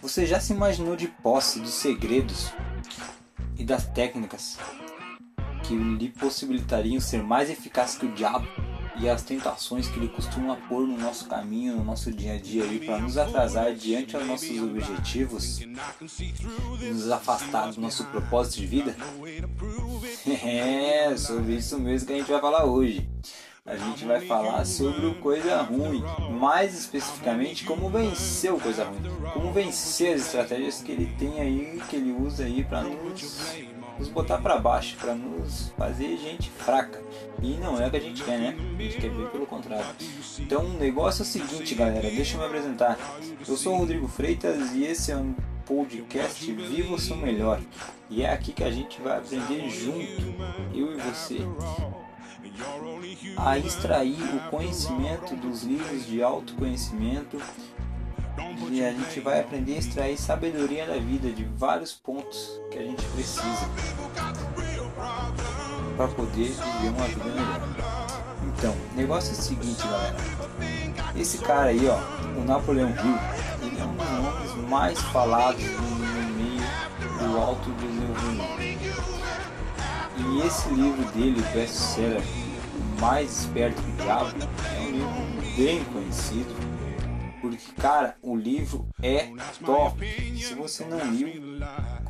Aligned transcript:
Você 0.00 0.24
já 0.24 0.38
se 0.38 0.52
imaginou 0.52 0.94
de 0.94 1.08
posse 1.08 1.58
dos 1.58 1.74
segredos 1.74 2.52
e 3.56 3.64
das 3.64 3.84
técnicas 3.86 4.56
que 5.64 5.74
lhe 5.76 6.08
possibilitariam 6.10 7.00
ser 7.00 7.22
mais 7.22 7.50
eficaz 7.50 7.96
que 7.96 8.06
o 8.06 8.12
diabo 8.12 8.46
e 9.00 9.08
as 9.08 9.22
tentações 9.22 9.88
que 9.88 9.98
ele 9.98 10.08
costuma 10.08 10.56
pôr 10.68 10.86
no 10.86 10.96
nosso 10.96 11.26
caminho, 11.28 11.76
no 11.76 11.84
nosso 11.84 12.12
dia 12.12 12.34
a 12.34 12.38
dia 12.38 12.64
para 12.84 12.98
nos 12.98 13.16
atrasar 13.16 13.74
diante 13.74 14.16
aos 14.16 14.26
nossos 14.26 14.62
objetivos, 14.62 15.60
nos 16.80 17.10
afastar 17.10 17.72
do 17.72 17.80
nosso 17.80 18.04
propósito 18.06 18.60
de 18.60 18.66
vida? 18.66 18.96
É, 20.44 21.16
sobre 21.16 21.54
isso 21.54 21.78
mesmo 21.78 22.06
que 22.06 22.12
a 22.12 22.16
gente 22.16 22.30
vai 22.30 22.40
falar 22.40 22.64
hoje. 22.64 23.08
A 23.68 23.76
gente 23.76 24.06
vai 24.06 24.18
falar 24.22 24.64
sobre 24.64 25.04
o 25.04 25.14
coisa 25.16 25.60
ruim, 25.60 26.02
mais 26.40 26.72
especificamente 26.72 27.64
como 27.64 27.90
vencer 27.90 28.50
o 28.50 28.58
coisa 28.58 28.82
ruim, 28.84 29.02
como 29.34 29.52
vencer 29.52 30.14
as 30.14 30.22
estratégias 30.22 30.80
que 30.80 30.90
ele 30.90 31.14
tem 31.18 31.38
aí, 31.38 31.78
que 31.86 31.96
ele 31.96 32.10
usa 32.12 32.44
aí 32.44 32.64
para 32.64 32.82
nos, 32.82 33.58
nos 33.98 34.08
botar 34.08 34.38
para 34.38 34.56
baixo, 34.58 34.96
para 34.96 35.14
nos 35.14 35.70
fazer 35.76 36.16
gente 36.16 36.48
fraca. 36.48 36.98
E 37.42 37.58
não 37.58 37.78
é 37.78 37.86
o 37.86 37.90
que 37.90 37.98
a 37.98 38.00
gente 38.00 38.22
quer, 38.24 38.38
né? 38.38 38.56
A 38.78 38.82
gente 38.82 38.96
quer 38.96 39.10
ver 39.10 39.28
pelo 39.28 39.46
contrário. 39.46 39.84
Então 40.38 40.64
o 40.64 40.78
negócio 40.78 41.20
é 41.20 41.24
o 41.24 41.26
seguinte, 41.26 41.74
galera, 41.74 42.10
deixa 42.10 42.36
eu 42.36 42.40
me 42.40 42.46
apresentar. 42.46 42.98
Eu 43.46 43.54
sou 43.54 43.74
o 43.74 43.78
Rodrigo 43.80 44.08
Freitas 44.08 44.72
e 44.72 44.84
esse 44.84 45.12
é 45.12 45.16
um 45.16 45.34
podcast 45.66 46.50
Viva 46.50 46.94
o 46.94 46.98
Seu 46.98 47.16
Melhor. 47.16 47.60
E 48.08 48.22
é 48.22 48.32
aqui 48.32 48.54
que 48.54 48.64
a 48.64 48.70
gente 48.70 48.98
vai 49.02 49.18
aprender 49.18 49.68
junto, 49.68 50.22
eu 50.74 50.94
e 50.94 50.96
você, 50.96 51.40
a 53.36 53.58
extrair 53.58 54.22
o 54.34 54.50
conhecimento 54.50 55.36
dos 55.36 55.62
livros 55.62 56.06
de 56.06 56.22
autoconhecimento 56.22 57.40
e 58.70 58.84
a 58.84 58.92
gente 58.92 59.20
vai 59.20 59.40
aprender 59.40 59.74
a 59.74 59.78
extrair 59.78 60.18
sabedoria 60.18 60.86
da 60.86 60.98
vida 60.98 61.30
de 61.30 61.44
vários 61.44 61.92
pontos 61.92 62.60
que 62.70 62.78
a 62.78 62.82
gente 62.82 63.04
precisa 63.06 63.68
para 65.96 66.08
poder 66.08 66.48
viver 66.48 66.88
uma 66.88 67.06
vida 67.06 67.24
melhor. 67.24 67.60
Então, 68.56 68.74
o 68.92 68.96
negócio 68.96 69.30
é 69.30 69.38
o 69.38 69.42
seguinte, 69.42 69.82
galera. 69.82 70.16
Esse 71.16 71.38
cara 71.38 71.70
aí, 71.70 71.88
ó, 71.88 71.98
o 72.38 72.44
Napoleão 72.44 72.90
Hill, 72.90 73.66
ele 73.66 73.80
é 73.80 73.84
um 73.84 73.96
dos 73.96 74.10
nomes 74.10 74.70
mais 74.70 75.00
falados 75.00 75.62
no 75.62 75.96
meio 76.36 76.62
do 77.18 77.38
autodesenvolvimento. 77.38 78.87
E 80.18 80.46
esse 80.46 80.68
livro 80.70 81.04
dele, 81.12 81.40
o 81.40 81.54
best-seller 81.54 82.22
Mais 83.00 83.40
Esperto 83.40 83.80
que 83.80 83.90
o 83.90 83.94
Diabo, 83.94 84.36
é 84.74 84.80
um 84.80 84.90
livro 84.90 85.56
bem 85.56 85.84
conhecido. 85.84 86.54
Porque, 87.40 87.72
cara, 87.80 88.16
o 88.20 88.36
livro 88.36 88.88
é 89.00 89.30
top. 89.64 90.04
Se 90.36 90.54
você 90.54 90.84
não 90.84 90.98
liu, 91.12 91.60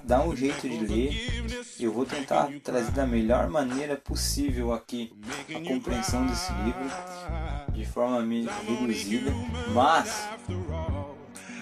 dá 0.05 0.23
um 0.23 0.35
jeito 0.35 0.67
de 0.67 0.79
ler. 0.79 1.69
Eu 1.79 1.93
vou 1.93 2.07
tentar 2.07 2.49
trazer 2.63 2.91
da 2.93 3.07
melhor 3.07 3.49
maneira 3.51 3.97
possível 3.97 4.73
aqui 4.73 5.13
a 5.55 5.61
compreensão 5.61 6.27
desse 6.27 6.51
livro 6.65 6.91
de 7.73 7.85
forma 7.85 8.21
reduzida, 8.67 9.31
mas 9.73 10.29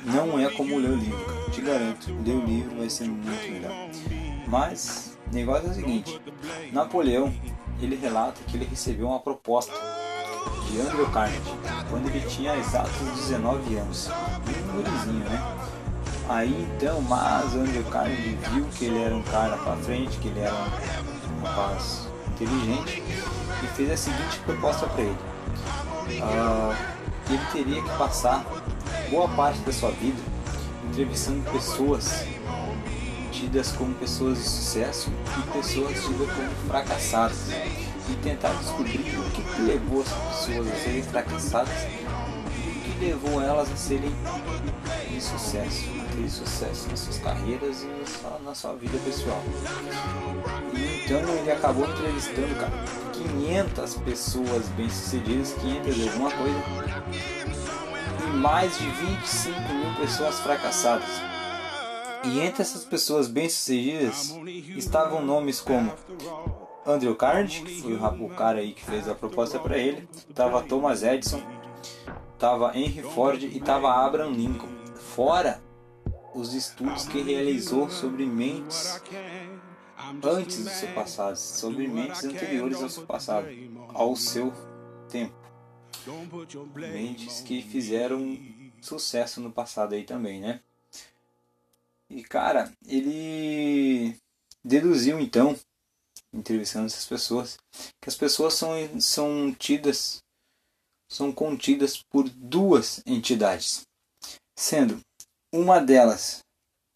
não 0.04 0.38
é 0.38 0.48
como 0.50 0.78
ler 0.78 0.90
o 0.90 0.96
livro, 0.96 1.50
te 1.50 1.60
garanto. 1.60 2.12
Ler 2.24 2.36
o 2.36 2.44
livro 2.44 2.76
vai 2.76 2.88
ser 2.88 3.08
muito 3.08 3.52
melhor. 3.52 3.90
Mas 4.46 5.15
o 5.30 5.34
negócio 5.34 5.68
é 5.68 5.70
o 5.70 5.74
seguinte: 5.74 6.20
Napoleão 6.72 7.32
ele 7.80 7.96
relata 7.96 8.40
que 8.46 8.56
ele 8.56 8.64
recebeu 8.64 9.08
uma 9.08 9.20
proposta 9.20 9.72
de 10.70 10.80
Andrew 10.80 11.06
Carnegie 11.10 11.42
quando 11.90 12.08
ele 12.08 12.20
tinha 12.28 12.56
exatos 12.56 12.92
19 12.92 13.76
anos, 13.76 14.08
um 14.08 14.72
gurizinho, 14.72 15.24
né? 15.24 15.56
Aí 16.28 16.68
então, 16.74 17.00
mas 17.02 17.54
Andrew 17.54 17.84
Carnegie 17.84 18.38
viu 18.52 18.66
que 18.66 18.86
ele 18.86 19.02
era 19.02 19.14
um 19.14 19.22
cara 19.22 19.56
para 19.58 19.76
frente, 19.76 20.18
que 20.18 20.28
ele 20.28 20.40
era 20.40 20.54
um 20.54 21.46
rapaz 21.46 22.08
inteligente 22.28 23.02
e 23.62 23.66
fez 23.68 23.90
a 23.90 23.96
seguinte 23.96 24.38
proposta 24.44 24.86
para 24.86 25.02
ele: 25.02 25.18
uh, 26.20 26.74
ele 27.30 27.46
teria 27.52 27.82
que 27.82 27.98
passar 27.98 28.44
boa 29.10 29.28
parte 29.28 29.60
da 29.60 29.72
sua 29.72 29.90
vida 29.90 30.20
entrevistando 30.90 31.48
pessoas 31.50 32.24
tidas 33.36 33.72
como 33.72 33.94
pessoas 33.94 34.38
de 34.38 34.44
sucesso 34.44 35.10
e 35.38 35.52
pessoas 35.52 35.92
tidas 36.02 36.28
como 36.28 36.50
fracassadas 36.66 37.50
e 38.08 38.14
tentar 38.22 38.52
descobrir 38.54 38.98
o 38.98 39.30
que 39.30 39.62
levou 39.62 40.02
essas 40.02 40.46
pessoas 40.46 40.72
a 40.72 40.76
serem 40.76 41.02
fracassadas 41.02 41.82
e 41.82 42.88
o 42.88 42.98
que 42.98 43.04
levou 43.04 43.42
elas 43.42 43.70
a 43.70 43.76
serem 43.76 44.12
de 45.10 45.20
sucesso, 45.20 45.84
aquele 46.08 46.30
sucesso 46.30 46.88
nas 46.88 47.00
suas 47.00 47.18
carreiras 47.18 47.82
e 47.82 48.44
na 48.44 48.54
sua 48.54 48.74
vida 48.74 48.98
pessoal. 49.04 49.42
E 50.72 51.04
então 51.04 51.20
ele 51.36 51.50
acabou 51.50 51.88
entrevistando 51.88 52.54
cara, 52.54 52.84
500 53.12 53.94
pessoas 53.96 54.68
bem-sucedidas, 54.76 55.52
500 55.60 55.94
de 55.94 56.08
alguma 56.08 56.30
coisa, 56.30 56.62
e 58.24 58.36
mais 58.36 58.78
de 58.78 58.88
25 58.88 59.74
mil 59.74 59.94
pessoas 59.96 60.38
fracassadas. 60.40 61.35
E 62.26 62.40
entre 62.40 62.62
essas 62.62 62.84
pessoas 62.84 63.28
bem-sucedidas 63.28 64.34
estavam 64.76 65.24
nomes 65.24 65.60
como 65.60 65.92
Andrew 66.84 67.14
Carnegie, 67.16 67.62
que 67.62 67.82
foi 67.82 67.94
o 67.94 68.28
cara 68.30 68.60
aí 68.60 68.72
que 68.72 68.84
fez 68.84 69.08
a 69.08 69.14
proposta 69.14 69.58
para 69.58 69.76
ele, 69.76 70.08
tava 70.34 70.62
Thomas 70.62 71.02
Edison, 71.02 71.42
tava 72.38 72.76
Henry 72.76 73.02
Ford 73.02 73.42
e 73.42 73.60
tava 73.60 73.92
Abraham 73.92 74.30
Lincoln. 74.30 74.68
Fora 74.94 75.60
os 76.34 76.52
estudos 76.54 77.06
que 77.06 77.22
realizou 77.22 77.88
sobre 77.88 78.26
mentes 78.26 79.00
antes 80.22 80.62
do 80.62 80.70
seu 80.70 80.88
passado, 80.90 81.36
sobre 81.36 81.88
mentes 81.88 82.24
anteriores 82.24 82.82
ao 82.82 82.88
seu 82.88 83.04
passado, 83.04 83.48
ao 83.94 84.14
seu 84.14 84.52
tempo. 85.08 85.34
Mentes 86.74 87.40
que 87.40 87.62
fizeram 87.62 88.38
sucesso 88.80 89.40
no 89.40 89.50
passado 89.50 89.94
aí 89.94 90.04
também, 90.04 90.40
né? 90.40 90.60
E 92.08 92.22
cara, 92.22 92.72
ele 92.86 94.16
deduziu 94.64 95.18
então, 95.18 95.58
entrevistando 96.32 96.86
essas 96.86 97.04
pessoas, 97.04 97.56
que 98.00 98.08
as 98.08 98.16
pessoas 98.16 98.54
são, 98.54 99.00
são 99.00 99.52
tidas, 99.52 100.18
são 101.10 101.32
contidas 101.32 102.02
por 102.10 102.28
duas 102.28 103.00
entidades, 103.04 103.82
sendo 104.56 105.00
uma 105.52 105.80
delas 105.80 106.44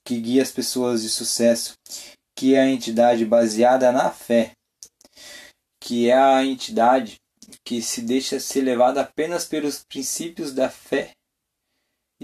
que 0.05 0.21
guia 0.21 0.43
as 0.43 0.53
pessoas 0.53 1.03
de 1.03 1.09
sucesso, 1.09 1.75
que 2.37 2.55
é 2.55 2.61
a 2.61 2.71
entidade 2.71 3.25
baseada 3.25 3.93
na 3.93 4.11
fé, 4.11 4.53
que 5.81 6.09
é 6.09 6.17
a 6.17 6.45
entidade 6.45 7.17
que 7.65 7.83
se 7.83 8.01
deixa 8.01 8.39
ser 8.39 8.63
levada 8.63 9.01
apenas 9.01 9.45
pelos 9.45 9.85
princípios 9.85 10.55
da 10.55 10.71
fé 10.71 11.13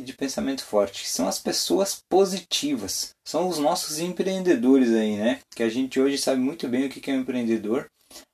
de 0.06 0.14
pensamento 0.14 0.64
forte. 0.64 1.08
São 1.08 1.28
as 1.28 1.38
pessoas 1.38 2.02
positivas. 2.08 3.14
São 3.26 3.48
os 3.48 3.58
nossos 3.58 3.98
empreendedores 3.98 4.90
aí, 4.94 5.16
né? 5.16 5.40
Que 5.54 5.62
a 5.62 5.68
gente 5.68 6.00
hoje 6.00 6.16
sabe 6.16 6.40
muito 6.40 6.68
bem 6.68 6.86
o 6.86 6.88
que 6.88 7.10
é 7.10 7.14
um 7.14 7.20
empreendedor. 7.20 7.90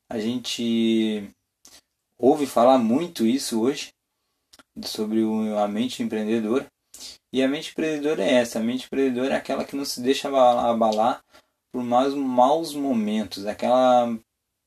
A 0.09 0.19
gente 0.21 1.29
ouve 2.19 2.47
falar 2.47 2.79
muito 2.79 3.27
isso 3.27 3.61
hoje 3.61 3.93
sobre 4.85 5.21
a 5.59 5.67
mente 5.67 6.03
empreendedora. 6.03 6.67
E 7.33 7.43
a 7.43 7.49
mente 7.49 7.71
empreendedora 7.71 8.23
é 8.23 8.35
essa. 8.35 8.59
A 8.59 8.63
mente 8.63 8.87
empreendedora 8.87 9.35
é 9.35 9.37
aquela 9.37 9.65
que 9.65 9.75
não 9.75 9.85
se 9.85 10.01
deixa 10.01 10.29
abalar 10.29 11.23
por 11.73 11.83
mais 11.83 12.15
maus 12.15 12.75
momentos. 12.75 13.47
Aquela 13.47 14.15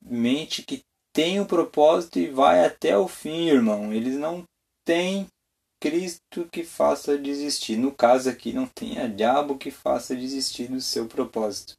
mente 0.02 0.64
que 0.64 0.82
tem 1.14 1.40
o 1.40 1.44
um 1.44 1.46
propósito 1.46 2.20
e 2.20 2.28
vai 2.28 2.66
até 2.66 2.98
o 2.98 3.08
fim, 3.08 3.48
irmão. 3.48 3.94
Eles 3.94 4.18
não 4.18 4.44
têm 4.84 5.28
Cristo 5.86 6.50
que 6.52 6.64
faça 6.64 7.16
desistir. 7.16 7.78
No 7.78 7.92
caso 7.92 8.28
aqui, 8.28 8.52
não 8.52 8.66
tenha 8.66 9.08
diabo 9.08 9.56
que 9.56 9.70
faça 9.70 10.16
desistir 10.16 10.68
do 10.68 10.82
seu 10.82 11.08
propósito. 11.08 11.78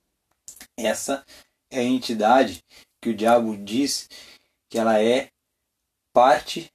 Essa 0.79 1.25
é 1.69 1.81
a 1.81 1.83
entidade 1.83 2.63
que 3.03 3.11
o 3.11 3.17
diabo 3.17 3.57
diz 3.57 4.09
que 4.71 4.79
ela 4.79 5.03
é 5.03 5.33
parte 6.13 6.73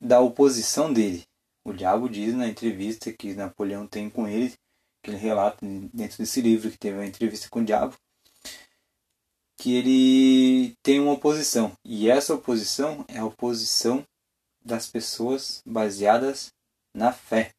da 0.00 0.20
oposição 0.20 0.92
dele. 0.92 1.24
O 1.64 1.72
diabo 1.72 2.08
diz 2.08 2.32
na 2.34 2.46
entrevista 2.46 3.12
que 3.12 3.34
Napoleão 3.34 3.84
tem 3.84 4.08
com 4.08 4.28
ele, 4.28 4.54
que 5.02 5.10
ele 5.10 5.16
relata 5.16 5.66
dentro 5.92 6.18
desse 6.18 6.40
livro 6.40 6.70
que 6.70 6.78
teve 6.78 6.98
uma 6.98 7.06
entrevista 7.06 7.48
com 7.50 7.62
o 7.62 7.64
diabo, 7.64 7.96
que 9.56 9.74
ele 9.74 10.76
tem 10.84 11.00
uma 11.00 11.14
oposição. 11.14 11.76
E 11.84 12.08
essa 12.08 12.32
oposição 12.32 13.04
é 13.08 13.18
a 13.18 13.24
oposição 13.24 14.06
das 14.64 14.86
pessoas 14.86 15.62
baseadas 15.64 16.52
na 16.94 17.12
fé. 17.12 17.52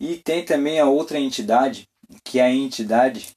E 0.00 0.16
tem 0.18 0.44
também 0.44 0.80
a 0.80 0.86
outra 0.86 1.18
entidade, 1.18 1.88
que 2.24 2.38
é 2.38 2.42
a 2.42 2.50
entidade 2.50 3.34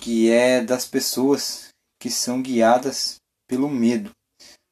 que 0.00 0.30
é 0.30 0.62
das 0.62 0.84
pessoas 0.84 1.68
que 1.98 2.10
são 2.10 2.42
guiadas 2.42 3.16
pelo 3.46 3.68
medo. 3.68 4.10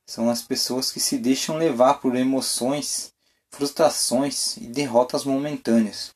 São 0.06 0.28
as 0.28 0.42
pessoas 0.42 0.90
que 0.92 1.00
se 1.00 1.16
deixam 1.16 1.56
levar 1.56 1.94
por 1.94 2.14
emoções, 2.14 3.12
frustrações 3.50 4.56
e 4.58 4.66
derrotas 4.66 5.24
momentâneas. 5.24 6.10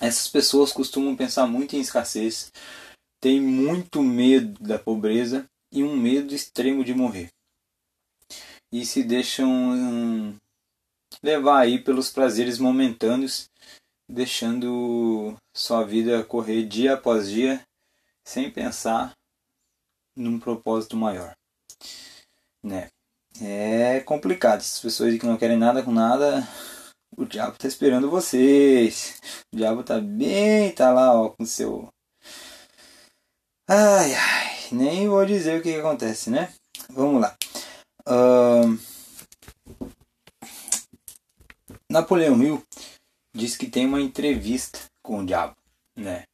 Essas 0.00 0.28
pessoas 0.28 0.72
costumam 0.72 1.16
pensar 1.16 1.46
muito 1.46 1.76
em 1.76 1.80
escassez, 1.80 2.50
têm 3.20 3.40
muito 3.40 4.02
medo 4.02 4.60
da 4.62 4.78
pobreza 4.78 5.46
e 5.72 5.82
um 5.82 5.96
medo 5.96 6.34
extremo 6.34 6.84
de 6.84 6.94
morrer. 6.94 7.30
E 8.72 8.84
se 8.84 9.02
deixam 9.02 9.48
hum, 9.50 10.36
levar 11.22 11.60
aí 11.60 11.78
pelos 11.78 12.10
prazeres 12.10 12.58
momentâneos, 12.58 13.48
deixando 14.08 15.36
sua 15.54 15.84
vida 15.84 16.22
correr 16.24 16.66
dia 16.66 16.94
após 16.94 17.28
dia 17.28 17.62
sem 18.24 18.50
pensar 18.50 19.12
num 20.16 20.38
propósito 20.38 20.96
maior. 20.96 21.34
Né? 22.62 22.88
É 23.40 24.00
complicado. 24.00 24.60
Essas 24.60 24.80
pessoas 24.80 25.16
que 25.18 25.26
não 25.26 25.36
querem 25.36 25.56
nada 25.56 25.82
com 25.82 25.92
nada, 25.92 26.46
o 27.16 27.24
diabo 27.24 27.58
tá 27.58 27.68
esperando 27.68 28.10
vocês. 28.10 29.20
O 29.52 29.56
diabo 29.56 29.82
tá 29.82 30.00
bem, 30.00 30.72
tá 30.72 30.92
lá, 30.92 31.12
ó, 31.12 31.30
com 31.30 31.44
seu. 31.44 31.88
Ai, 33.68 34.14
ai, 34.14 34.68
nem 34.72 35.08
vou 35.08 35.24
dizer 35.26 35.58
o 35.58 35.62
que, 35.62 35.72
que 35.72 35.78
acontece, 35.78 36.30
né? 36.30 36.52
Vamos 36.90 37.20
lá. 37.20 37.36
Uh... 38.06 38.78
Napoleão 41.88 42.42
Hill 42.42 42.62
diz 43.34 43.56
que 43.56 43.68
tem 43.68 43.86
uma 43.86 44.00
entrevista 44.00 44.80
com 45.02 45.20
o 45.20 45.26
diabo, 45.26 45.56
né? 45.96 46.24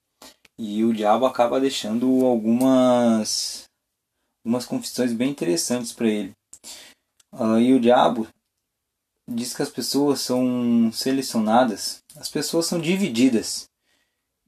E 0.58 0.84
o 0.84 0.92
diabo 0.92 1.26
acaba 1.26 1.60
deixando 1.60 2.24
algumas 2.24 3.64
algumas 4.44 4.66
confissões 4.66 5.12
bem 5.12 5.30
interessantes 5.30 5.92
para 5.92 6.08
ele. 6.08 6.32
Uh, 7.32 7.58
e 7.58 7.72
o 7.72 7.80
diabo 7.80 8.26
diz 9.28 9.54
que 9.54 9.62
as 9.62 9.70
pessoas 9.70 10.20
são 10.20 10.90
selecionadas, 10.92 12.02
as 12.16 12.28
pessoas 12.28 12.66
são 12.66 12.80
divididas 12.80 13.68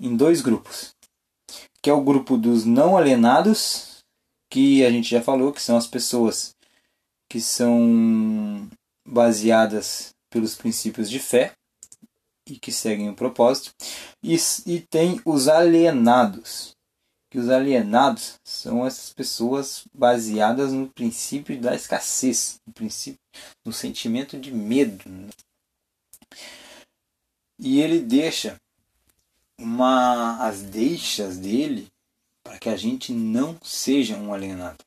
em 0.01 0.17
dois 0.17 0.41
grupos, 0.41 0.95
que 1.81 1.89
é 1.89 1.93
o 1.93 2.03
grupo 2.03 2.37
dos 2.37 2.65
não 2.65 2.97
alienados, 2.97 4.05
que 4.51 4.85
a 4.85 4.91
gente 4.91 5.09
já 5.09 5.23
falou 5.23 5.53
que 5.53 5.63
são 5.63 5.77
as 5.77 5.87
pessoas 5.87 6.55
que 7.35 7.41
são 7.41 8.71
baseadas 9.05 10.15
pelos 10.31 10.55
princípios 10.55 11.11
de 11.11 11.19
fé 11.19 11.53
e 12.49 12.57
que 12.61 12.71
seguem 12.71 13.11
o 13.11 13.17
propósito, 13.17 13.75
e, 14.23 14.37
e 14.65 14.79
tem 14.79 15.21
os 15.25 15.49
alienados, 15.49 16.77
que 17.29 17.37
os 17.37 17.49
alienados 17.51 18.35
são 18.47 18.87
essas 18.87 19.13
pessoas 19.13 19.83
baseadas 19.93 20.73
no 20.73 20.89
princípio 20.89 21.61
da 21.61 21.75
escassez, 21.75 22.61
no 22.65 22.73
princípio, 22.73 23.19
no 23.67 23.73
sentimento 23.73 24.39
de 24.39 24.53
medo. 24.53 25.03
E 27.59 27.81
ele 27.81 27.99
deixa 27.99 28.55
uma 29.59 30.39
as 30.39 30.63
deixas 30.63 31.37
dele 31.37 31.89
para 32.45 32.61
que 32.61 32.69
a 32.69 32.77
gente 32.77 33.13
não 33.13 33.59
seja 33.61 34.17
um 34.17 34.33
alienado. 34.33 34.85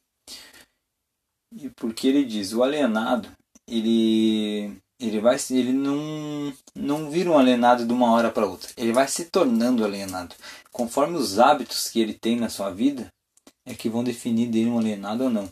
Porque 1.75 2.07
ele 2.07 2.25
diz, 2.25 2.53
o 2.53 2.63
alienado, 2.63 3.29
ele 3.67 4.77
ele 4.99 5.19
vai 5.19 5.37
ele 5.51 5.73
não 5.73 6.51
não 6.75 7.09
vira 7.11 7.29
um 7.29 7.37
alienado 7.37 7.85
de 7.85 7.93
uma 7.93 8.11
hora 8.11 8.31
para 8.31 8.45
outra. 8.47 8.69
Ele 8.75 8.91
vai 8.91 9.07
se 9.07 9.25
tornando 9.25 9.85
alienado. 9.85 10.35
Conforme 10.71 11.17
os 11.17 11.39
hábitos 11.39 11.89
que 11.89 11.99
ele 11.99 12.13
tem 12.13 12.37
na 12.37 12.49
sua 12.49 12.71
vida, 12.71 13.07
é 13.65 13.75
que 13.75 13.89
vão 13.89 14.03
definir 14.03 14.47
dele 14.47 14.69
um 14.69 14.79
alienado 14.79 15.25
ou 15.25 15.29
não. 15.29 15.49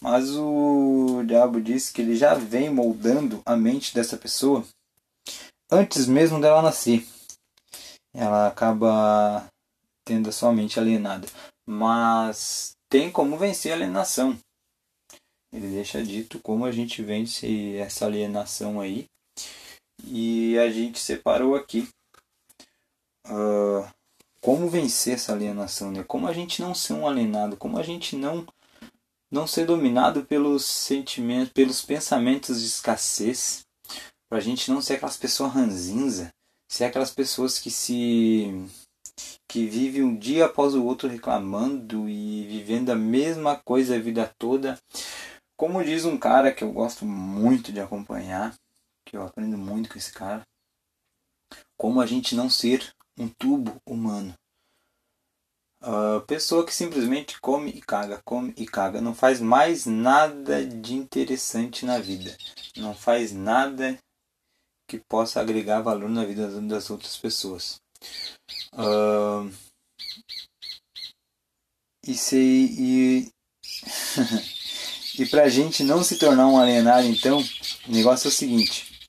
Mas 0.00 0.30
o 0.30 1.22
diabo 1.26 1.60
diz 1.60 1.90
que 1.90 2.02
ele 2.02 2.14
já 2.14 2.34
vem 2.34 2.70
moldando 2.70 3.42
a 3.44 3.56
mente 3.56 3.94
dessa 3.94 4.16
pessoa 4.16 4.64
antes 5.70 6.06
mesmo 6.06 6.40
dela 6.40 6.62
nascer. 6.62 7.06
Ela 8.14 8.46
acaba 8.46 9.46
tendo 10.04 10.28
a 10.28 10.32
sua 10.32 10.52
mente 10.52 10.78
alienada. 10.78 11.26
Mas 11.66 12.76
tem 12.88 13.10
como 13.10 13.36
vencer 13.36 13.72
a 13.72 13.74
alienação. 13.74 14.38
Ele 15.54 15.68
deixa 15.68 16.02
dito 16.02 16.40
como 16.40 16.64
a 16.64 16.72
gente 16.72 17.00
vence 17.00 17.76
essa 17.76 18.06
alienação 18.06 18.80
aí. 18.80 19.06
E 20.04 20.58
a 20.58 20.68
gente 20.68 20.98
separou 20.98 21.54
aqui 21.54 21.88
uh, 23.28 23.88
como 24.40 24.68
vencer 24.68 25.14
essa 25.14 25.32
alienação, 25.32 25.92
né? 25.92 26.02
Como 26.02 26.26
a 26.26 26.32
gente 26.32 26.60
não 26.60 26.74
ser 26.74 26.94
um 26.94 27.06
alienado, 27.06 27.56
como 27.56 27.78
a 27.78 27.84
gente 27.84 28.16
não 28.16 28.44
não 29.30 29.46
ser 29.46 29.64
dominado 29.64 30.24
pelos 30.24 30.64
sentimentos, 30.64 31.52
pelos 31.52 31.84
pensamentos 31.84 32.60
de 32.60 32.66
escassez, 32.66 33.64
para 34.28 34.38
a 34.38 34.40
gente 34.40 34.70
não 34.70 34.80
ser 34.80 34.94
aquelas 34.94 35.16
pessoas 35.16 35.52
ranzinza, 35.52 36.32
ser 36.68 36.84
aquelas 36.84 37.10
pessoas 37.10 37.58
que 37.58 37.70
se 37.70 38.68
que 39.48 39.66
vivem 39.66 40.02
um 40.02 40.16
dia 40.16 40.46
após 40.46 40.74
o 40.74 40.84
outro 40.84 41.08
reclamando 41.08 42.08
e 42.08 42.44
vivendo 42.46 42.90
a 42.90 42.96
mesma 42.96 43.56
coisa 43.56 43.94
a 43.94 44.00
vida 44.00 44.32
toda, 44.36 44.78
como 45.56 45.84
diz 45.84 46.04
um 46.04 46.18
cara 46.18 46.52
que 46.52 46.64
eu 46.64 46.72
gosto 46.72 47.04
muito 47.04 47.72
de 47.72 47.80
acompanhar, 47.80 48.54
que 49.04 49.16
eu 49.16 49.22
aprendo 49.22 49.56
muito 49.56 49.88
com 49.88 49.98
esse 49.98 50.12
cara, 50.12 50.42
como 51.76 52.00
a 52.00 52.06
gente 52.06 52.34
não 52.34 52.48
ser 52.50 52.94
um 53.18 53.28
tubo 53.28 53.76
humano. 53.86 54.34
Uh, 55.82 56.20
pessoa 56.26 56.64
que 56.64 56.74
simplesmente 56.74 57.38
come 57.40 57.70
e 57.70 57.80
caga, 57.80 58.20
come 58.24 58.54
e 58.56 58.66
caga, 58.66 59.02
não 59.02 59.14
faz 59.14 59.38
mais 59.38 59.84
nada 59.84 60.64
de 60.64 60.94
interessante 60.94 61.84
na 61.84 61.98
vida, 61.98 62.34
não 62.76 62.94
faz 62.94 63.32
nada 63.32 63.98
que 64.88 64.98
possa 64.98 65.40
agregar 65.40 65.82
valor 65.82 66.08
na 66.08 66.24
vida 66.24 66.48
das 66.62 66.88
outras 66.88 67.18
pessoas. 67.18 67.76
Uh, 68.72 69.52
e 72.06 72.14
se 72.14 72.36
e 72.36 73.32
E 75.16 75.24
pra 75.26 75.48
gente 75.48 75.84
não 75.84 76.02
se 76.02 76.18
tornar 76.18 76.48
um 76.48 76.58
alienado, 76.58 77.06
então, 77.06 77.38
o 77.86 77.90
negócio 77.90 78.26
é 78.26 78.30
o 78.30 78.32
seguinte. 78.32 79.08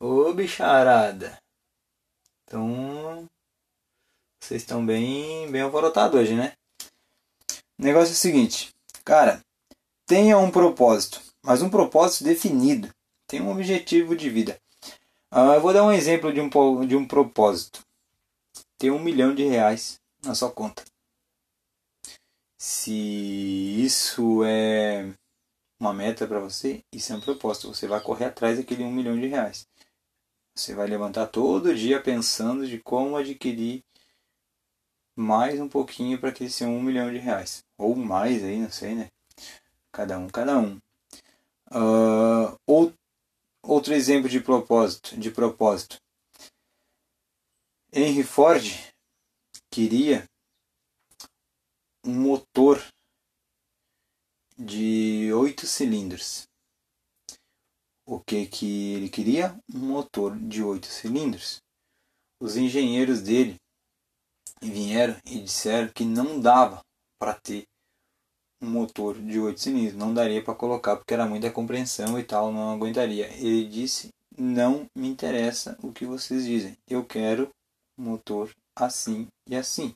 Ô 0.00 0.32
bicharada. 0.32 1.38
Então. 2.42 3.28
Vocês 4.40 4.62
estão 4.62 4.84
bem, 4.84 5.48
bem 5.50 5.62
alvorotados 5.62 6.18
hoje, 6.18 6.34
né? 6.34 6.54
O 7.78 7.82
negócio 7.82 8.10
é 8.10 8.14
o 8.14 8.16
seguinte. 8.16 8.74
Cara, 9.04 9.40
tenha 10.06 10.36
um 10.38 10.50
propósito. 10.50 11.22
Mas 11.40 11.62
um 11.62 11.70
propósito 11.70 12.24
definido. 12.24 12.92
Tenha 13.28 13.42
um 13.44 13.52
objetivo 13.52 14.16
de 14.16 14.28
vida. 14.28 14.58
Uh, 15.32 15.54
eu 15.54 15.60
vou 15.60 15.72
dar 15.72 15.84
um 15.84 15.92
exemplo 15.92 16.32
de 16.32 16.40
um, 16.40 16.86
de 16.86 16.96
um 16.96 17.06
propósito. 17.06 17.80
Ter 18.76 18.90
um 18.90 18.98
milhão 18.98 19.34
de 19.34 19.44
reais 19.44 20.00
na 20.22 20.34
sua 20.34 20.50
conta. 20.50 20.84
Se 22.58 22.92
isso 23.84 24.42
é 24.44 25.12
uma 25.78 25.92
meta 25.92 26.26
para 26.26 26.40
você, 26.40 26.84
isso 26.92 27.12
é 27.12 27.16
um 27.16 27.20
propósito. 27.20 27.68
Você 27.68 27.86
vai 27.86 28.00
correr 28.00 28.26
atrás 28.26 28.58
daquele 28.58 28.84
um 28.84 28.92
milhão 28.92 29.18
de 29.18 29.26
reais. 29.26 29.66
Você 30.54 30.74
vai 30.74 30.86
levantar 30.86 31.26
todo 31.26 31.74
dia 31.74 32.00
pensando 32.00 32.66
de 32.66 32.78
como 32.78 33.16
adquirir 33.16 33.84
mais 35.16 35.60
um 35.60 35.68
pouquinho 35.68 36.18
para 36.18 36.30
aquele 36.30 36.50
seu 36.50 36.68
um 36.68 36.82
milhão 36.82 37.10
de 37.12 37.18
reais. 37.18 37.64
Ou 37.76 37.94
mais 37.96 38.42
aí, 38.42 38.58
não 38.58 38.70
sei, 38.70 38.94
né? 38.94 39.10
Cada 39.92 40.18
um, 40.18 40.28
cada 40.28 40.58
um. 40.58 40.76
Uh, 41.70 42.56
ou, 42.66 42.92
outro 43.62 43.94
exemplo 43.94 44.28
de 44.28 44.40
propósito, 44.40 45.18
de 45.18 45.30
propósito. 45.30 46.00
Henry 47.92 48.22
Ford 48.22 48.64
queria 49.70 50.28
um 52.04 52.12
motor 52.12 52.80
de 54.56 55.32
oito 55.32 55.66
cilindros. 55.66 56.44
O 58.06 58.20
que 58.20 58.46
que 58.46 58.94
ele 58.94 59.08
queria? 59.08 59.58
Um 59.74 59.80
motor 59.80 60.38
de 60.38 60.62
oito 60.62 60.86
cilindros. 60.86 61.60
Os 62.40 62.56
engenheiros 62.56 63.20
dele 63.20 63.56
vieram 64.62 65.16
e 65.24 65.40
disseram 65.40 65.90
que 65.92 66.04
não 66.04 66.40
dava 66.40 66.80
para 67.18 67.34
ter 67.34 67.64
um 68.62 68.70
motor 68.70 69.20
de 69.20 69.38
oito 69.40 69.60
cilindros, 69.60 69.96
não 69.96 70.14
daria 70.14 70.42
para 70.42 70.54
colocar 70.54 70.96
porque 70.96 71.14
era 71.14 71.26
muita 71.26 71.50
compreensão 71.50 72.18
e 72.18 72.24
tal, 72.24 72.52
não 72.52 72.72
aguentaria. 72.72 73.26
Ele 73.36 73.66
disse: 73.68 74.08
"Não 74.38 74.86
me 74.96 75.08
interessa 75.08 75.76
o 75.82 75.92
que 75.92 76.06
vocês 76.06 76.44
dizem. 76.44 76.76
Eu 76.88 77.04
quero 77.04 77.50
um 77.98 78.04
motor 78.04 78.50
assim 78.76 79.26
e 79.48 79.56
assim". 79.56 79.94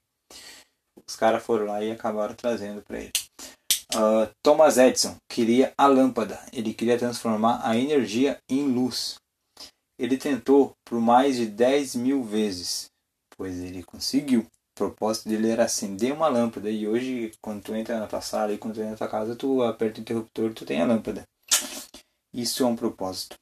Os 1.06 1.14
caras 1.14 1.42
foram 1.44 1.66
lá 1.66 1.82
e 1.82 1.90
acabaram 1.90 2.34
trazendo 2.34 2.82
para 2.82 3.00
ele. 3.00 3.27
Uh, 3.94 4.30
Thomas 4.42 4.76
Edison 4.76 5.16
queria 5.28 5.72
a 5.76 5.86
lâmpada, 5.86 6.38
ele 6.52 6.74
queria 6.74 6.98
transformar 6.98 7.66
a 7.66 7.76
energia 7.76 8.38
em 8.48 8.68
luz. 8.68 9.16
Ele 9.98 10.18
tentou 10.18 10.74
por 10.84 11.00
mais 11.00 11.36
de 11.36 11.46
10 11.46 11.96
mil 11.96 12.22
vezes, 12.22 12.90
pois 13.36 13.58
ele 13.58 13.82
conseguiu. 13.82 14.40
O 14.40 14.78
propósito 14.78 15.28
dele 15.28 15.50
era 15.50 15.64
acender 15.64 16.12
uma 16.12 16.28
lâmpada 16.28 16.70
e 16.70 16.86
hoje, 16.86 17.32
quando 17.40 17.62
tu 17.62 17.74
entra 17.74 17.98
na 17.98 18.06
tua 18.06 18.20
sala 18.20 18.52
e 18.52 18.58
quando 18.58 18.74
tu 18.74 18.80
entra 18.80 18.90
na 18.92 18.96
tua 18.96 19.08
casa, 19.08 19.34
tu 19.34 19.62
aperta 19.62 19.98
o 19.98 20.02
interruptor 20.02 20.50
e 20.50 20.54
tu 20.54 20.64
tem 20.64 20.80
a 20.80 20.86
lâmpada. 20.86 21.24
Isso 22.32 22.62
é 22.62 22.66
um 22.66 22.76
propósito. 22.76 23.36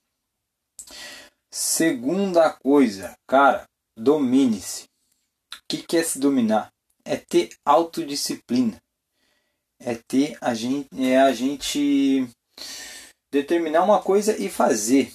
Segunda 1.51 2.51
coisa, 2.51 3.15
cara, 3.27 3.67
domine-se. 3.97 4.85
que, 5.69 5.83
que 5.83 5.97
é 5.97 6.03
se 6.03 6.19
dominar? 6.19 6.73
É 7.05 7.17
ter 7.17 7.51
autodisciplina. 7.65 8.81
É 9.79 9.95
ter 9.95 10.37
a 10.41 10.55
gente, 10.55 10.89
é 10.99 11.21
a 11.21 11.33
gente 11.33 12.29
determinar 13.31 13.85
uma 13.85 14.03
coisa 14.03 14.37
e 14.37 14.49
fazer. 14.49 15.13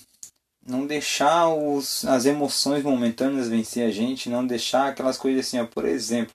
Não 0.64 0.86
deixar 0.86 1.50
os, 1.50 2.06
as 2.06 2.26
emoções 2.26 2.84
momentâneas 2.84 3.50
vencer 3.50 3.88
a 3.88 3.92
gente, 3.92 4.30
não 4.30 4.46
deixar 4.46 4.90
aquelas 4.90 5.18
coisas 5.18 5.48
assim, 5.48 5.60
ó, 5.60 5.66
por 5.66 5.86
exemplo. 5.86 6.34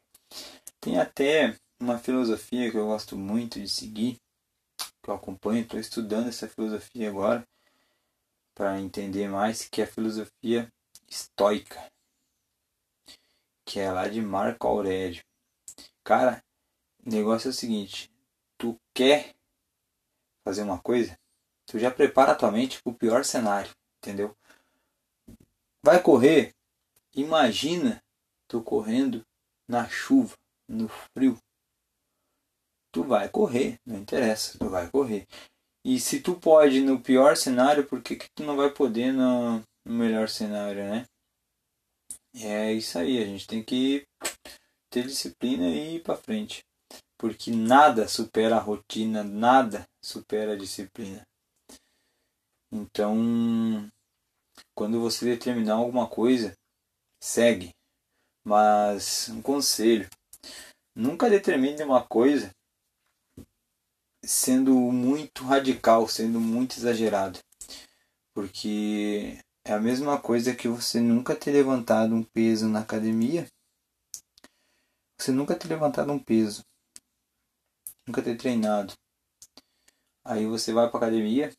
Tem 0.81 0.99
até 0.99 1.57
uma 1.81 1.99
filosofia 1.99 2.71
que 2.71 2.77
eu 2.77 2.87
gosto 2.87 3.17
muito 3.17 3.61
de 3.61 3.69
seguir, 3.69 4.17
que 5.03 5.11
eu 5.11 5.15
acompanho, 5.15 5.63
estou 5.63 5.79
estudando 5.79 6.29
essa 6.29 6.49
filosofia 6.49 7.09
agora 7.09 7.47
para 8.55 8.81
entender 8.81 9.29
mais, 9.29 9.69
que 9.69 9.81
é 9.81 9.85
a 9.85 9.89
filosofia 9.89 10.69
estoica, 11.09 11.85
que 13.67 13.79
é 13.79 13.93
lá 13.93 14.09
de 14.09 14.21
Marco 14.21 14.67
Aurélio. 14.67 15.23
Cara, 16.03 16.43
o 17.05 17.11
negócio 17.11 17.49
é 17.49 17.51
o 17.51 17.55
seguinte, 17.55 18.11
tu 18.59 18.79
quer 18.95 19.35
fazer 20.45 20.63
uma 20.63 20.79
coisa, 20.81 21.19
tu 21.67 21.79
já 21.79 21.91
prepara 21.91 22.33
a 22.33 22.35
tua 22.35 22.51
mente 22.51 22.83
para 22.83 22.93
o 22.93 22.97
pior 22.97 23.25
cenário, 23.25 23.71
entendeu? 23.99 24.37
Vai 25.85 26.03
correr, 26.03 26.55
imagina 27.15 28.03
tu 28.49 28.63
correndo 28.63 29.25
na 29.69 29.89
chuva, 29.89 30.37
no 30.69 30.89
frio. 30.89 31.39
Tu 32.93 33.03
vai 33.03 33.29
correr, 33.29 33.79
não 33.85 33.99
interessa, 33.99 34.59
tu 34.59 34.69
vai 34.71 34.91
correr. 34.91 35.27
E 35.85 36.01
se 36.01 36.21
tu 36.21 36.35
pode 36.35 36.81
no 36.81 37.01
pior 37.01 37.37
cenário, 37.37 37.87
por 37.87 38.03
que, 38.03 38.17
que 38.17 38.27
tu 38.35 38.43
não 38.43 38.57
vai 38.57 38.71
poder 38.73 39.13
no, 39.13 39.63
no 39.85 39.95
melhor 39.95 40.29
cenário, 40.29 40.83
né? 40.83 41.07
É 42.35 42.73
isso 42.73 42.99
aí, 42.99 43.23
a 43.23 43.25
gente 43.25 43.47
tem 43.47 43.63
que 43.63 44.07
ter 44.91 45.07
disciplina 45.07 45.69
e 45.69 45.97
ir 45.97 46.03
para 46.03 46.17
frente. 46.17 46.66
Porque 47.19 47.51
nada 47.51 48.07
supera 48.09 48.57
a 48.57 48.61
rotina, 48.61 49.25
nada 49.25 49.89
supera 50.03 50.53
a 50.53 50.57
disciplina. 50.57 51.27
Então, 52.71 53.91
quando 54.75 55.01
você 55.01 55.25
determinar 55.25 55.75
alguma 55.75 56.09
coisa, 56.09 56.55
segue. 57.23 57.75
Mas 58.45 59.29
um 59.31 59.41
conselho: 59.41 60.09
nunca 60.95 61.31
determine 61.31 61.83
uma 61.83 62.05
coisa 62.05 62.51
sendo 64.25 64.75
muito 64.75 65.45
radical, 65.45 66.09
sendo 66.09 66.41
muito 66.41 66.77
exagerado. 66.77 67.39
Porque 68.35 69.39
é 69.65 69.73
a 69.73 69.81
mesma 69.81 70.21
coisa 70.21 70.55
que 70.55 70.69
você 70.69 71.01
nunca 71.01 71.35
ter 71.35 71.53
levantado 71.53 72.15
um 72.15 72.23
peso 72.23 72.69
na 72.69 72.81
academia. 72.81 73.49
Você 75.19 75.33
nunca 75.33 75.57
ter 75.57 75.69
levantado 75.69 76.13
um 76.13 76.19
peso. 76.19 76.63
Nunca 78.07 78.23
ter 78.23 78.37
treinado. 78.37 78.95
Aí 80.25 80.47
você 80.47 80.73
vai 80.73 80.89
para 80.89 80.99
academia 80.99 81.53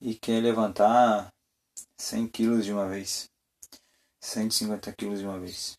e 0.00 0.14
quer 0.14 0.42
levantar 0.42 1.32
100 1.98 2.28
quilos 2.28 2.64
de 2.64 2.72
uma 2.72 2.88
vez. 2.88 3.30
150 4.20 4.92
quilos 4.92 5.20
de 5.20 5.24
uma 5.24 5.38
vez. 5.38 5.78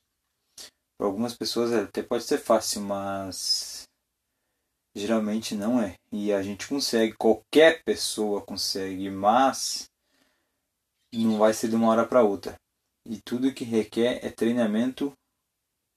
Para 0.98 1.08
algumas 1.08 1.36
pessoas 1.36 1.74
até 1.74 2.02
pode 2.02 2.24
ser 2.24 2.38
fácil, 2.38 2.82
mas 2.82 3.86
Geralmente 4.96 5.54
não 5.56 5.82
é. 5.82 5.96
E 6.10 6.32
a 6.32 6.42
gente 6.42 6.70
consegue, 6.70 7.14
qualquer 7.18 7.84
pessoa 7.84 8.42
consegue, 8.42 9.10
mas 9.10 9.90
não 11.14 11.38
vai 11.38 11.54
ser 11.54 11.68
de 11.68 11.76
uma 11.76 11.90
hora 11.90 12.08
para 12.08 12.24
outra. 12.24 12.56
E 13.06 13.20
tudo 13.22 13.54
que 13.54 13.66
requer 13.66 14.26
é 14.26 14.30
treinamento. 14.30 15.12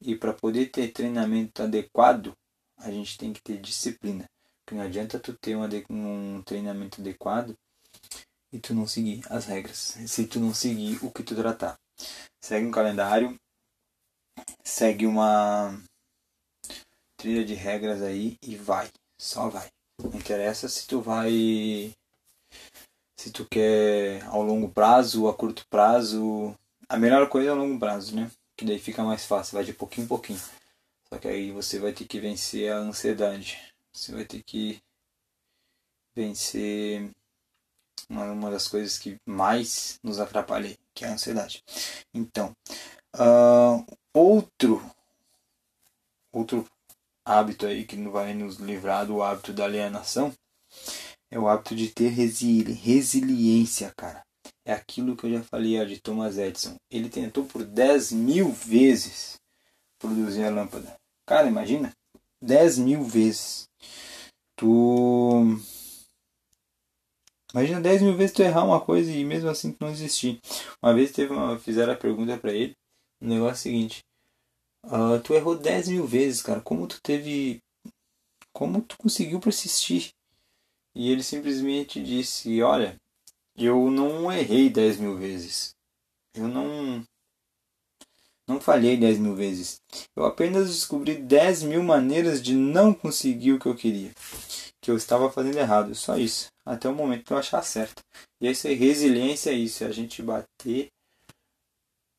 E 0.01 0.17
para 0.17 0.33
poder 0.33 0.67
ter 0.67 0.89
treinamento 0.91 1.63
adequado, 1.63 2.33
a 2.79 2.91
gente 2.91 3.19
tem 3.19 3.33
que 3.33 3.43
ter 3.43 3.61
disciplina. 3.61 4.25
Porque 4.65 4.77
não 4.77 4.85
adianta 4.85 5.19
tu 5.19 5.33
ter 5.35 5.57
um 5.57 6.43
treinamento 6.43 7.01
adequado 7.01 7.57
e 8.53 8.59
tu 8.59 8.75
não 8.75 8.87
seguir 8.87 9.23
as 9.31 9.47
regras. 9.47 9.97
Se 10.07 10.27
tu 10.27 10.39
não 10.39 10.53
seguir 10.53 10.99
o 11.03 11.11
que 11.11 11.23
tu 11.23 11.35
tratar. 11.35 11.79
Segue 12.43 12.67
um 12.67 12.71
calendário, 12.71 13.39
segue 14.63 15.07
uma 15.07 15.79
trilha 17.17 17.45
de 17.45 17.55
regras 17.55 18.03
aí 18.03 18.37
e 18.43 18.57
vai. 18.57 18.89
Só 19.21 19.49
vai. 19.49 19.69
Não 20.01 20.15
interessa 20.15 20.69
se 20.69 20.87
tu 20.87 21.01
vai. 21.01 21.93
Se 23.19 23.33
tu 23.33 23.45
quer 23.51 24.23
ao 24.27 24.43
longo 24.43 24.69
prazo 24.69 25.29
a 25.29 25.35
curto 25.35 25.67
prazo. 25.69 26.55
A 26.89 26.97
melhor 26.97 27.29
coisa 27.29 27.49
é 27.49 27.53
a 27.53 27.57
longo 27.57 27.79
prazo, 27.79 28.15
né? 28.15 28.31
Que 28.57 28.65
daí 28.65 28.79
fica 28.79 29.03
mais 29.03 29.25
fácil, 29.25 29.55
vai 29.55 29.65
de 29.65 29.73
pouquinho 29.73 30.05
em 30.05 30.09
pouquinho. 30.09 30.41
Só 31.13 31.19
que 31.19 31.29
aí 31.29 31.51
você 31.51 31.79
vai 31.79 31.93
ter 31.93 32.07
que 32.07 32.21
vencer 32.21 32.71
a 32.73 32.77
ansiedade. 32.77 33.59
Você 33.93 34.13
vai 34.13 34.25
ter 34.25 34.43
que 34.43 34.81
vencer 36.15 37.11
uma, 38.09 38.51
das 38.51 38.69
coisas 38.69 38.99
que 38.99 39.17
mais 39.25 39.99
nos 40.03 40.19
atrapalha, 40.19 40.77
que 40.95 41.05
é 41.05 41.09
a 41.09 41.13
ansiedade. 41.13 41.63
Então, 42.13 42.55
uh, 43.15 43.85
outro 44.13 44.83
outro 46.33 46.69
hábito 47.25 47.67
aí 47.67 47.85
que 47.85 47.97
vai 48.09 48.33
nos 48.33 48.57
livrar 48.57 49.07
do 49.07 49.23
hábito 49.23 49.53
da 49.53 49.65
alienação 49.65 50.33
é 51.31 51.39
o 51.39 51.49
hábito 51.49 51.75
de 51.75 51.89
ter 51.89 52.09
resili 52.09 52.73
resiliência, 52.73 53.93
cara. 53.97 54.25
É 54.65 54.73
aquilo 54.73 55.17
que 55.17 55.25
eu 55.25 55.33
já 55.33 55.43
falei 55.43 55.81
ó, 55.81 55.85
de 55.85 56.01
Thomas 56.01 56.39
Edison. 56.39 56.77
Ele 56.91 57.09
tentou 57.09 57.45
por 57.45 57.65
10 57.65 58.13
mil 58.13 58.53
vezes 58.53 59.39
produzir 59.99 60.45
a 60.45 60.51
lâmpada. 60.51 60.97
Cara, 61.27 61.49
imagina. 61.49 61.93
10 62.41 62.79
mil 62.79 63.03
vezes. 63.05 63.69
Tu. 64.57 65.61
Imagina 67.53 67.81
10 67.81 68.03
mil 68.03 68.17
vezes 68.17 68.35
tu 68.35 68.43
errar 68.43 68.65
uma 68.65 68.81
coisa 68.81 69.11
e 69.11 69.25
mesmo 69.25 69.49
assim 69.49 69.73
tu 69.73 69.79
não 69.81 69.91
existir. 69.91 70.41
Uma 70.83 70.95
vez 70.95 71.11
teve 71.13 71.33
uma, 71.33 71.59
fizeram 71.59 71.93
a 71.93 71.97
pergunta 71.97 72.37
para 72.37 72.53
ele. 72.53 72.77
O 73.21 73.27
negócio 73.27 73.51
é 73.51 73.53
o 73.53 73.57
seguinte: 73.57 74.05
Uh, 74.85 75.21
tu 75.23 75.35
errou 75.35 75.57
10 75.59 75.89
mil 75.89 76.07
vezes, 76.07 76.43
cara. 76.43 76.61
Como 76.61 76.87
tu 76.87 77.01
teve. 77.03 77.63
Como 78.53 78.81
tu 78.81 78.97
conseguiu 78.97 79.41
persistir? 79.41 80.13
E 80.95 81.11
ele 81.11 81.23
simplesmente 81.23 82.03
disse: 82.03 82.63
Olha, 82.63 82.97
eu 83.57 83.91
não 83.91 84.33
errei 84.33 84.71
10 84.71 84.99
mil 85.01 85.17
vezes. 85.17 85.75
Eu 86.35 86.49
não. 86.49 87.05
Não 88.49 88.59
falhei 88.59 88.97
10 88.97 89.19
mil 89.19 89.35
vezes. 89.35 89.83
Eu 90.17 90.25
apenas 90.25 90.69
descobri 90.69 91.17
10 91.17 91.65
mil 91.65 91.83
maneiras 91.83 92.43
de 92.43 92.55
não 92.55 92.95
conseguir 92.95 93.53
o 93.53 93.59
que 93.59 93.67
eu 93.67 93.77
queria. 93.77 94.11
Que 94.81 94.91
eu 94.91 94.97
estava 94.97 95.31
fazendo 95.31 95.59
errado. 95.59 95.95
Só 95.95 96.17
isso. 96.17 96.51
Até 96.65 96.89
o 96.89 96.95
momento 96.95 97.25
que 97.25 97.33
eu 97.35 97.37
achar 97.37 97.63
certo. 97.63 98.03
E 98.41 98.49
essa 98.49 98.69
resiliência 98.71 99.51
é 99.51 99.53
isso. 99.53 99.85
É 99.85 99.89
a 99.89 99.93
gente 99.93 100.23
bater 100.23 100.89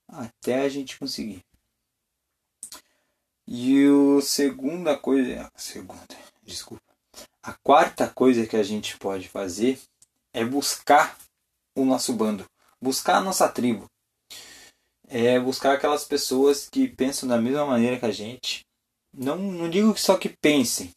até 0.08 0.62
a 0.62 0.70
gente 0.70 1.00
conseguir. 1.00 1.44
E 3.48 3.88
o 3.88 4.22
segunda 4.22 4.96
coisa, 4.96 5.52
segunda, 5.56 6.16
desculpa. 6.44 6.84
A 7.42 7.54
quarta 7.64 8.08
coisa 8.08 8.46
que 8.46 8.56
a 8.56 8.62
gente 8.62 8.96
pode 9.00 9.28
fazer 9.28 9.80
é 10.32 10.46
buscar 10.46 11.18
o 11.76 11.84
nosso 11.84 12.14
bando, 12.14 12.46
buscar 12.80 13.18
a 13.18 13.22
nossa 13.22 13.50
tribo. 13.50 13.90
É 15.12 15.40
buscar 15.40 15.74
aquelas 15.74 16.06
pessoas 16.06 16.70
que 16.70 16.88
pensam 16.88 17.28
da 17.28 17.42
mesma 17.42 17.66
maneira 17.66 18.00
que 18.00 18.06
a 18.06 18.12
gente. 18.12 18.62
Não, 19.12 19.38
não 19.38 19.70
digo 19.70 19.98
só 19.98 20.16
que 20.16 20.30
pensem 20.30 20.92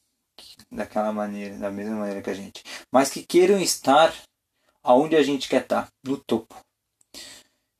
daquela 0.70 1.12
maneira, 1.12 1.56
da 1.58 1.70
mesma 1.70 1.96
maneira 1.96 2.22
que 2.22 2.30
a 2.30 2.34
gente, 2.34 2.62
mas 2.92 3.10
que 3.10 3.24
queiram 3.24 3.58
estar 3.58 4.14
aonde 4.82 5.16
a 5.16 5.22
gente 5.22 5.48
quer 5.48 5.62
estar, 5.62 5.88
no 6.04 6.16
topo. 6.16 6.54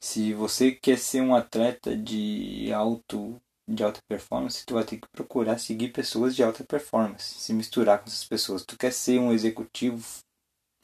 Se 0.03 0.33
você 0.35 0.73
quer 0.73 0.99
ser 0.99 1.21
um 1.21 1.35
atleta 1.35 1.97
de 1.97 2.73
alto 2.73 3.41
de 3.69 3.85
alta 3.85 4.01
performance, 4.09 4.67
tu 4.67 4.75
vai 4.75 4.85
ter 4.85 4.99
que 4.99 5.09
procurar 5.13 5.59
seguir 5.59 5.93
pessoas 5.93 6.35
de 6.35 6.43
alta 6.43 6.65
performance, 6.65 7.39
se 7.39 7.53
misturar 7.53 7.99
com 8.01 8.07
essas 8.07 8.25
pessoas. 8.25 8.65
Tu 8.65 8.77
quer 8.77 8.93
ser 8.93 9.19
um 9.21 9.33
executivo 9.33 10.05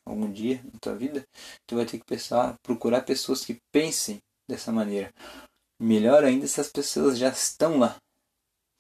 algum 0.05 0.31
dia 0.31 0.63
na 0.73 0.79
tua 0.81 0.95
vida, 0.95 1.25
tu 1.67 1.77
vai 1.77 1.85
ter 1.85 1.99
que 1.99 2.05
pensar, 2.05 2.55
procurar 2.63 3.03
pessoas 3.03 3.45
que 3.45 3.59
pensem 3.73 4.19
dessa 4.49 4.73
maneira. 4.73 5.13
Melhor 5.81 6.25
ainda 6.25 6.47
se 6.47 6.61
as 6.61 6.69
pessoas 6.69 7.19
já 7.19 7.29
estão 7.29 7.79
lá. 7.79 7.97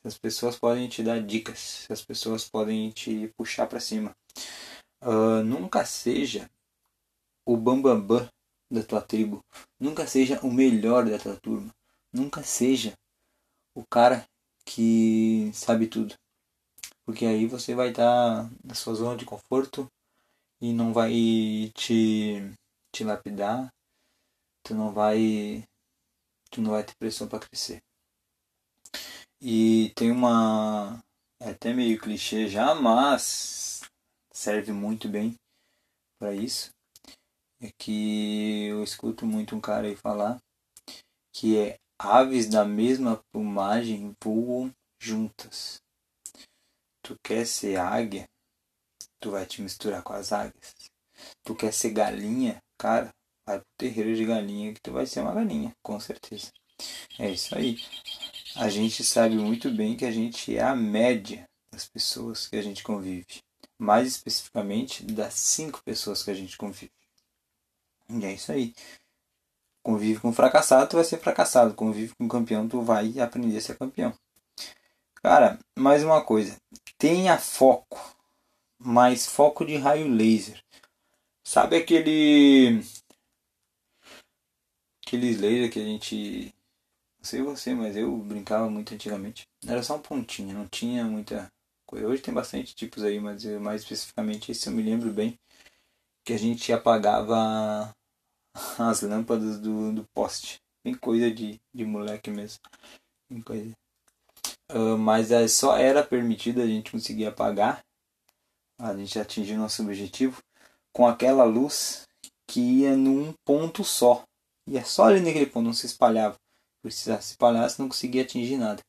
Se 0.03 0.09
as 0.09 0.19
pessoas 0.19 0.59
podem 0.59 0.89
te 0.89 1.03
dar 1.03 1.21
dicas, 1.21 1.59
se 1.59 1.93
as 1.93 2.05
pessoas 2.05 2.49
podem 2.49 2.91
te 2.91 3.29
puxar 3.37 3.67
para 3.67 3.81
cima. 3.81 4.15
Uh, 5.03 5.43
nunca 5.45 5.85
seja 5.85 6.51
o 7.47 7.57
bambambam 7.57 8.07
bam, 8.07 8.19
bam 8.19 8.29
da 8.71 8.83
tua 8.83 9.01
tribo. 9.01 9.41
Nunca 9.79 10.07
seja 10.07 10.41
o 10.41 10.53
melhor 10.53 11.09
da 11.09 11.19
tua 11.19 11.37
turma. 11.37 11.71
Nunca 12.13 12.43
seja 12.43 12.93
o 13.75 13.85
cara 13.89 14.27
que 14.65 15.51
sabe 15.55 15.87
tudo. 15.87 16.15
Porque 17.05 17.25
aí 17.25 17.47
você 17.47 17.75
vai 17.75 17.91
estar 17.91 18.51
na 18.63 18.75
sua 18.75 18.95
zona 18.95 19.17
de 19.17 19.25
conforto 19.25 19.91
e 20.61 20.73
não 20.73 20.93
vai 20.93 21.11
te, 21.75 22.53
te 22.93 23.05
lapidar, 23.05 23.73
tu 24.69 24.75
não 24.75 24.93
vai 24.93 25.65
tu 26.51 26.61
não 26.61 26.73
vai 26.73 26.85
ter 26.85 26.95
pressão 26.97 27.27
para 27.27 27.41
crescer. 27.41 27.83
E 29.41 29.93
tem 29.97 30.11
uma. 30.11 31.03
É 31.41 31.51
até 31.51 31.73
meio 31.73 31.99
clichê 31.99 32.49
já, 32.49 32.75
mas 32.75 33.81
serve 34.31 34.73
muito 34.73 35.09
bem 35.09 35.37
para 36.19 36.35
isso. 36.35 36.71
É 37.61 37.71
que 37.79 38.67
eu 38.67 38.85
escuto 38.85 39.25
muito 39.25 39.57
um 39.57 39.61
cara 39.61 39.87
aí 39.87 39.97
falar 39.97 40.39
que 41.33 41.57
é 41.57 41.79
aves 41.99 42.49
da 42.49 42.65
mesma 42.65 43.23
plumagem 43.33 44.15
voam 44.23 44.73
juntas. 45.01 45.81
Tu 47.03 47.17
quer 47.23 47.47
ser 47.47 47.79
águia? 47.79 48.29
Tu 49.21 49.31
vai 49.31 49.47
te 49.47 49.63
misturar 49.63 50.03
com 50.03 50.13
as 50.13 50.33
águias. 50.33 50.75
Tu 51.45 51.55
quer 51.55 51.73
ser 51.73 51.91
galinha? 51.91 52.61
Cara, 52.77 53.11
vai 53.49 53.59
pro 53.59 53.67
terreiro 53.79 54.15
de 54.15 54.27
galinha 54.27 54.75
que 54.75 54.81
tu 54.81 54.93
vai 54.93 55.07
ser 55.07 55.21
uma 55.21 55.33
galinha, 55.33 55.75
com 55.83 55.99
certeza. 55.99 56.53
É 57.19 57.31
isso 57.31 57.57
aí. 57.57 57.79
A 58.57 58.69
gente 58.69 59.03
sabe 59.03 59.37
muito 59.37 59.71
bem 59.71 59.97
que 59.97 60.05
a 60.05 60.11
gente 60.11 60.55
é 60.57 60.63
a 60.63 60.77
média 60.77 61.49
das 61.73 61.89
pessoas 61.89 62.47
que 62.47 62.57
a 62.57 62.63
gente 62.63 62.83
convive. 62.83 63.43
Mais 63.79 64.07
especificamente 64.07 65.03
das 65.05 65.35
cinco 65.35 65.83
pessoas 65.83 66.23
que 66.23 66.31
a 66.31 66.35
gente 66.35 66.59
convive. 66.59 66.93
E 68.11 68.25
é 68.25 68.35
isso 68.35 68.53
aí. 68.53 68.75
Convive 69.83 70.21
com 70.21 70.33
fracassado, 70.33 70.91
tu 70.91 70.97
vai 70.97 71.05
ser 71.05 71.19
fracassado. 71.19 71.75
Convive 71.75 72.15
com 72.17 72.29
campeão, 72.29 72.69
tu 72.69 72.83
vai 72.83 73.19
aprender 73.19 73.57
a 73.57 73.61
ser 73.61 73.79
campeão. 73.79 74.13
Cara, 75.23 75.59
mais 75.79 76.05
uma 76.05 76.23
coisa. 76.23 76.57
Tenha 76.99 77.39
foco. 77.39 77.99
Mais 78.79 79.27
foco 79.27 79.65
de 79.65 79.77
raio 79.77 80.09
laser. 80.09 80.63
Sabe 81.45 81.77
aquele. 81.77 82.83
Aqueles 85.09 85.41
laser 85.41 85.73
que 85.73 85.81
a 85.81 85.85
gente. 85.85 86.55
Não 87.19 87.25
sei 87.25 87.41
você, 87.41 87.75
mas 87.75 87.97
eu 87.97 88.15
brincava 88.19 88.69
muito 88.69 88.93
antigamente. 88.93 89.47
Era 89.67 89.83
só 89.83 89.97
um 89.97 90.03
pontinho, 90.03 90.53
não 90.53 90.69
tinha 90.69 91.03
muita 91.05 91.51
coisa. 91.87 92.07
Hoje 92.07 92.21
tem 92.21 92.35
bastante 92.35 92.75
tipos 92.75 93.03
aí, 93.03 93.19
mas 93.19 93.43
eu, 93.43 93.59
mais 93.59 93.81
especificamente 93.81 94.53
esse 94.53 94.69
eu 94.69 94.73
me 94.75 94.83
lembro 94.83 95.11
bem. 95.11 95.39
Que 96.27 96.35
a 96.35 96.39
gente 96.39 96.71
apagava 96.75 97.91
as 98.79 99.01
lâmpadas 99.01 99.59
do, 99.59 99.95
do 99.95 100.05
poste. 100.15 100.61
Bem 100.85 100.93
coisa 100.95 101.31
de, 101.31 101.59
de 101.73 101.87
moleque 101.87 102.31
mesmo. 102.31 102.61
Bem 103.31 103.41
coisa. 103.41 103.73
Uh, 104.71 104.99
mas 104.99 105.31
é, 105.31 105.49
só 105.49 105.79
era 105.79 106.05
permitido 106.05 106.61
a 106.61 106.67
gente 106.67 106.91
conseguir 106.91 107.25
apagar. 107.25 107.83
A 108.79 108.95
gente 108.95 109.19
atingir 109.19 109.57
nosso 109.57 109.81
objetivo 109.83 110.43
com 110.93 111.07
aquela 111.07 111.45
luz 111.45 112.07
que 112.47 112.61
ia 112.61 112.95
num 112.95 113.33
ponto 113.47 113.83
só. 113.83 114.28
Ia 114.69 114.85
só 114.85 115.05
ali 115.05 115.21
naquele 115.21 115.47
ponto, 115.47 115.67
não 115.67 115.73
se 115.73 115.87
espalhava. 115.87 116.37
Precisava 116.83 117.21
se 117.23 117.33
espalhasse, 117.33 117.81
não 117.81 117.89
conseguia 117.89 118.23
atingir 118.23 118.57
nada. 118.57 118.83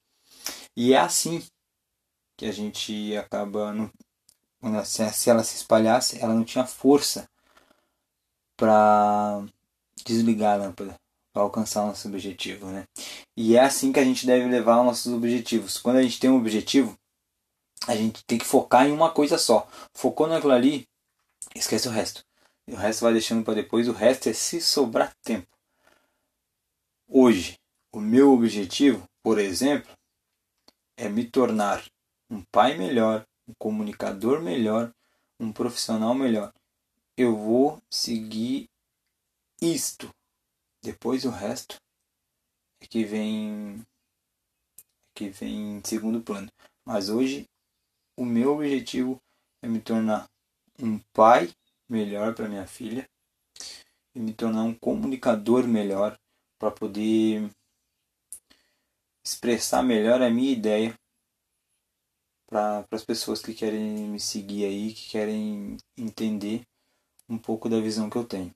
E 0.76 0.94
é 0.94 0.98
assim 0.98 1.44
que 2.38 2.46
a 2.46 2.52
gente 2.52 3.16
acaba. 3.18 3.74
No, 3.74 3.92
se 4.86 5.30
ela 5.30 5.44
se 5.44 5.56
espalhasse, 5.56 6.20
ela 6.20 6.34
não 6.34 6.44
tinha 6.44 6.66
força 6.66 7.30
para 8.58 9.44
desligar 10.06 10.56
a 10.56 10.64
lâmpada 10.64 11.00
para 11.32 11.44
alcançar 11.44 11.86
nosso 11.86 12.08
objetivo, 12.08 12.68
né? 12.68 12.86
E 13.38 13.56
é 13.56 13.62
assim 13.62 13.92
que 13.92 14.00
a 14.00 14.04
gente 14.04 14.26
deve 14.26 14.46
levar 14.48 14.84
nossos 14.84 15.14
objetivos. 15.14 15.78
Quando 15.78 15.98
a 15.98 16.02
gente 16.02 16.20
tem 16.20 16.30
um 16.30 16.38
objetivo, 16.38 16.98
a 17.88 17.96
gente 17.96 18.24
tem 18.26 18.38
que 18.38 18.46
focar 18.46 18.88
em 18.88 18.92
uma 18.92 19.12
coisa 19.12 19.38
só. 19.38 19.68
Focou 19.94 20.28
naquilo 20.28 20.54
ali, 20.54 20.88
esquece 21.56 21.88
o 21.88 21.92
resto. 21.92 22.24
E 22.68 22.74
o 22.74 22.76
resto 22.76 23.02
vai 23.02 23.14
deixando 23.14 23.44
para 23.44 23.54
depois. 23.56 23.88
O 23.88 23.94
resto 23.94 24.30
é 24.30 24.34
se 24.34 24.60
sobrar 24.60 25.14
tempo. 25.24 25.48
Hoje, 27.12 27.58
o 27.92 28.00
meu 28.00 28.32
objetivo, 28.32 29.04
por 29.24 29.40
exemplo, 29.40 29.92
é 30.96 31.10
me 31.10 31.28
tornar 31.28 31.84
um 32.30 32.44
pai 32.52 32.78
melhor, 32.78 33.26
um 33.48 33.54
comunicador 33.58 34.44
melhor, 34.44 34.94
um 35.40 35.52
profissional 35.52 36.14
melhor. 36.14 36.54
Eu 37.18 37.36
vou 37.36 37.82
seguir 37.90 38.70
isto. 39.60 40.14
Depois 40.84 41.26
o 41.26 41.32
resto 41.32 41.78
é 42.80 42.86
que 42.86 43.04
vem 43.04 43.80
é 43.80 43.86
que 45.16 45.30
vem 45.32 45.78
em 45.78 45.84
segundo 45.84 46.22
plano. 46.22 46.52
Mas 46.86 47.10
hoje 47.10 47.50
o 48.16 48.24
meu 48.24 48.54
objetivo 48.54 49.20
é 49.64 49.68
me 49.68 49.82
tornar 49.82 50.30
um 50.80 51.00
pai 51.12 51.52
melhor 51.90 52.36
para 52.36 52.48
minha 52.48 52.68
filha 52.68 53.10
e 54.14 54.20
me 54.20 54.32
tornar 54.32 54.62
um 54.62 54.76
comunicador 54.76 55.68
melhor 55.68 56.16
para 56.60 56.70
poder 56.70 57.50
expressar 59.24 59.82
melhor 59.82 60.22
a 60.22 60.30
minha 60.30 60.52
ideia 60.52 60.94
para 62.50 62.86
as 62.92 63.06
pessoas 63.06 63.42
que 63.42 63.54
querem 63.54 64.10
me 64.10 64.20
seguir 64.20 64.66
aí, 64.66 64.94
que 64.94 65.10
querem 65.10 65.78
entender 65.96 66.64
um 67.30 67.38
pouco 67.38 67.70
da 67.70 67.80
visão 67.80 68.10
que 68.10 68.18
eu 68.18 68.26
tenho. 68.26 68.54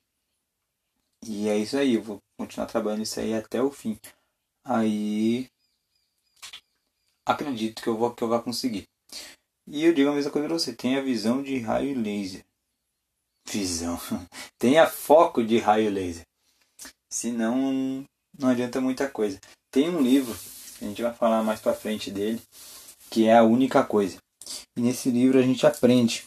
E 1.26 1.48
é 1.48 1.58
isso 1.58 1.78
aí, 1.78 1.94
eu 1.94 2.04
vou 2.04 2.20
continuar 2.38 2.66
trabalhando 2.66 3.04
isso 3.04 3.20
aí 3.20 3.34
até 3.34 3.62
o 3.62 3.72
fim. 3.72 3.98
Aí 4.66 5.48
acredito 7.26 7.82
que 7.82 7.88
eu 7.88 7.98
vou 7.98 8.14
que 8.14 8.24
eu 8.24 8.28
vou 8.28 8.42
conseguir. 8.42 8.86
E 9.68 9.86
eu 9.86 9.94
digo 9.94 10.10
a 10.10 10.14
mesma 10.14 10.32
coisa 10.32 10.48
para 10.48 10.58
você, 10.58 10.76
tenha 10.76 11.02
visão 11.04 11.42
de 11.42 11.60
raio 11.60 11.98
laser. 11.98 12.44
Visão. 13.48 13.98
tenha 14.58 14.88
foco 14.88 15.44
de 15.44 15.60
raio 15.60 15.92
laser. 15.92 16.26
Senão 17.14 18.04
não 18.40 18.50
adianta 18.50 18.82
muita 18.82 19.08
coisa. 19.08 19.40
Tem 19.70 19.88
um 19.88 20.02
livro, 20.02 20.36
a 20.82 20.86
gente 20.86 21.04
vai 21.04 21.14
falar 21.14 21.44
mais 21.44 21.62
para 21.62 21.76
frente 21.76 22.10
dele, 22.10 22.42
que 23.12 23.28
é 23.28 23.38
a 23.38 23.44
única 23.44 23.84
coisa. 23.86 24.18
E 24.76 24.82
nesse 24.82 25.12
livro 25.12 25.38
a 25.38 25.44
gente 25.44 25.68
aprende. 25.68 26.24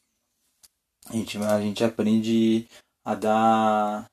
A 1.09 1.13
gente, 1.13 1.39
a 1.39 1.61
gente 1.61 1.83
aprende 1.83 2.69
a 3.05 3.17
dar 3.17 4.07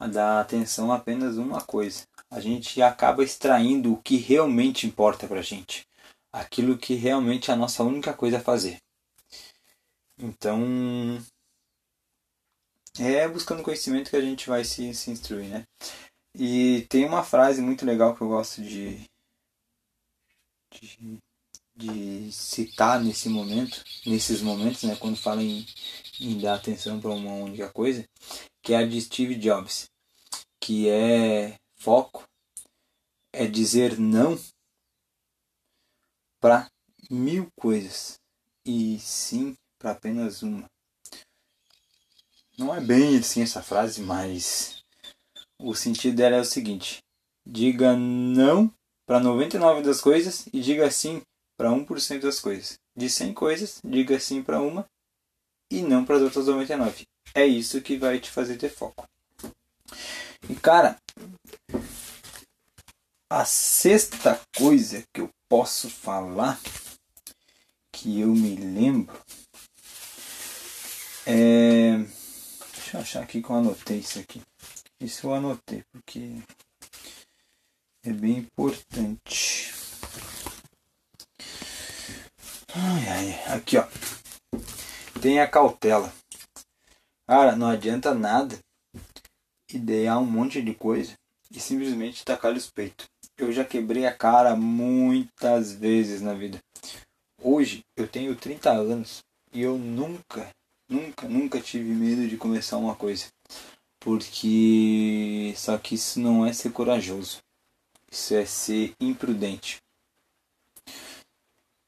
a 0.00 0.06
dar 0.08 0.40
atenção 0.40 0.90
a 0.90 0.96
apenas 0.96 1.36
uma 1.36 1.60
coisa. 1.60 2.02
A 2.28 2.40
gente 2.40 2.82
acaba 2.82 3.22
extraindo 3.22 3.92
o 3.92 4.02
que 4.02 4.16
realmente 4.16 4.88
importa 4.88 5.28
pra 5.28 5.40
gente. 5.40 5.86
Aquilo 6.32 6.76
que 6.76 6.94
realmente 6.94 7.48
é 7.48 7.54
a 7.54 7.56
nossa 7.56 7.84
única 7.84 8.12
coisa 8.12 8.38
a 8.38 8.42
fazer. 8.42 8.78
Então, 10.18 11.22
é 12.98 13.28
buscando 13.28 13.62
conhecimento 13.62 14.10
que 14.10 14.16
a 14.16 14.20
gente 14.20 14.48
vai 14.48 14.64
se, 14.64 14.92
se 14.94 15.10
instruir, 15.10 15.48
né? 15.48 15.64
E 16.34 16.86
tem 16.88 17.04
uma 17.04 17.22
frase 17.24 17.60
muito 17.60 17.84
legal 17.84 18.14
que 18.14 18.22
eu 18.22 18.28
gosto 18.28 18.62
de, 18.62 19.00
de, 20.70 21.18
de 21.76 22.32
citar 22.32 23.00
nesse 23.02 23.28
momento, 23.28 23.84
nesses 24.06 24.40
momentos, 24.40 24.82
né? 24.84 24.96
Quando 24.96 25.16
fala 25.16 25.42
em, 25.42 25.66
em 26.20 26.38
dar 26.38 26.54
atenção 26.54 27.00
para 27.00 27.10
uma 27.10 27.32
única 27.32 27.70
coisa, 27.70 28.04
que 28.62 28.72
é 28.72 28.78
a 28.78 28.86
de 28.86 29.00
Steve 29.00 29.34
Jobs 29.36 29.90
que 30.60 30.88
é 30.88 31.56
foco, 31.74 32.28
é 33.32 33.46
dizer 33.46 33.98
não 33.98 34.38
para 36.38 36.70
mil 37.10 37.48
coisas 37.58 38.20
e 38.64 38.98
sim 38.98 39.56
para 39.78 39.92
apenas 39.92 40.42
uma. 40.42 40.68
Não 42.60 42.74
é 42.74 42.78
bem 42.78 43.16
assim 43.16 43.40
essa 43.40 43.62
frase, 43.62 44.02
mas 44.02 44.84
o 45.58 45.74
sentido 45.74 46.16
dela 46.16 46.36
é 46.36 46.40
o 46.40 46.44
seguinte: 46.44 47.02
diga 47.46 47.96
não 47.96 48.70
para 49.06 49.18
99 49.18 49.80
das 49.80 49.98
coisas 49.98 50.46
e 50.52 50.60
diga 50.60 50.90
sim 50.90 51.22
para 51.56 51.70
1% 51.70 52.20
das 52.20 52.38
coisas. 52.38 52.78
De 52.94 53.08
100 53.08 53.32
coisas, 53.32 53.80
diga 53.82 54.20
sim 54.20 54.42
para 54.42 54.60
uma 54.60 54.84
e 55.70 55.80
não 55.80 56.04
para 56.04 56.16
as 56.16 56.22
outras 56.22 56.48
99. 56.48 57.06
É 57.34 57.46
isso 57.46 57.80
que 57.80 57.96
vai 57.96 58.20
te 58.20 58.30
fazer 58.30 58.58
ter 58.58 58.68
foco. 58.68 59.08
E 60.46 60.54
cara, 60.54 60.98
a 63.30 63.46
sexta 63.46 64.38
coisa 64.54 65.02
que 65.14 65.22
eu 65.22 65.30
posso 65.48 65.88
falar 65.88 66.60
que 67.90 68.20
eu 68.20 68.28
me 68.34 68.54
lembro 68.54 69.18
é. 71.26 71.59
Deixa 72.90 72.98
eu 72.98 73.02
achar 73.02 73.22
aqui 73.22 73.40
que 73.40 73.48
eu 73.48 73.54
anotei 73.54 73.98
isso 73.98 74.18
aqui. 74.18 74.42
Isso 74.98 75.28
eu 75.28 75.34
anotei 75.34 75.84
porque 75.92 76.42
é 78.04 78.12
bem 78.12 78.38
importante. 78.38 79.72
Ai, 82.74 83.08
ai, 83.08 83.54
aqui 83.54 83.78
ó. 83.78 83.86
Tenha 85.22 85.46
cautela. 85.46 86.12
Cara, 87.28 87.54
não 87.54 87.68
adianta 87.68 88.12
nada 88.12 88.58
idear 89.72 90.18
um 90.18 90.26
monte 90.26 90.60
de 90.60 90.74
coisa 90.74 91.14
e 91.48 91.60
simplesmente 91.60 92.24
tacar 92.24 92.52
os 92.54 92.68
peitos. 92.68 93.06
Eu 93.38 93.52
já 93.52 93.64
quebrei 93.64 94.04
a 94.04 94.12
cara 94.12 94.56
muitas 94.56 95.70
vezes 95.70 96.20
na 96.20 96.34
vida. 96.34 96.58
Hoje 97.40 97.84
eu 97.96 98.08
tenho 98.08 98.34
30 98.34 98.68
anos 98.72 99.20
e 99.52 99.62
eu 99.62 99.78
nunca, 99.78 100.50
nunca, 100.90 101.28
nunca 101.28 101.60
tive 101.60 101.94
medo 101.94 102.28
de 102.28 102.36
começar 102.36 102.76
uma 102.76 102.94
coisa. 102.94 103.26
Porque 104.00 105.54
só 105.56 105.78
que 105.78 105.94
isso 105.94 106.18
não 106.20 106.44
é 106.44 106.52
ser 106.52 106.72
corajoso. 106.72 107.38
Isso 108.10 108.34
é 108.34 108.44
ser 108.44 108.92
imprudente. 109.00 109.78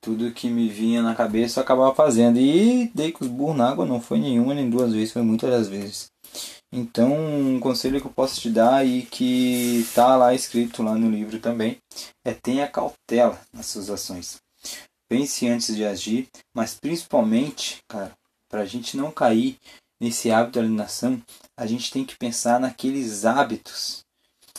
tudo 0.03 0.33
que 0.33 0.51
me 0.51 0.69
vinha 0.69 1.01
na 1.01 1.15
cabeça 1.15 1.61
eu 1.61 1.65
acabava 1.65 1.95
fazendo. 1.95 2.39
E 2.39 2.91
dei 2.95 3.13
com 3.13 3.25
os 3.25 3.31
burros 3.31 3.57
na 3.57 3.71
água, 3.71 3.87
não 3.87 4.01
foi 4.01 4.19
nenhuma 4.19 4.53
nem 4.53 4.69
duas 4.69 4.93
vezes, 4.93 5.13
foi 5.13 5.23
muitas 5.23 5.51
das 5.51 5.69
vezes. 5.69 6.11
Então, 6.73 7.13
um 7.13 7.61
conselho 7.61 8.01
que 8.01 8.07
eu 8.07 8.13
posso 8.13 8.41
te 8.41 8.51
dar 8.51 8.85
e 8.87 9.03
que 9.03 9.81
está 9.81 10.17
lá 10.17 10.35
escrito 10.35 10.83
lá 10.83 10.95
no 10.95 11.11
livro 11.11 11.39
também 11.39 11.77
é 12.25 12.35
tenha 12.35 12.67
cautela 12.67 13.41
nas 13.53 13.67
suas 13.67 13.91
ações. 13.91 14.41
Pense 15.09 15.47
antes 15.47 15.77
de 15.77 15.85
agir, 15.85 16.29
mas 16.55 16.75
principalmente, 16.75 17.79
cara, 17.87 18.13
para 18.53 18.61
a 18.61 18.67
gente 18.67 18.99
não 18.99 19.11
cair 19.11 19.59
nesse 19.99 20.31
hábito 20.31 20.53
de 20.53 20.59
alienação, 20.59 21.23
a 21.57 21.67
gente 21.67 21.91
tem 21.91 22.05
que 22.05 22.19
pensar 22.19 22.61
naqueles 22.61 23.25
hábitos 23.25 24.05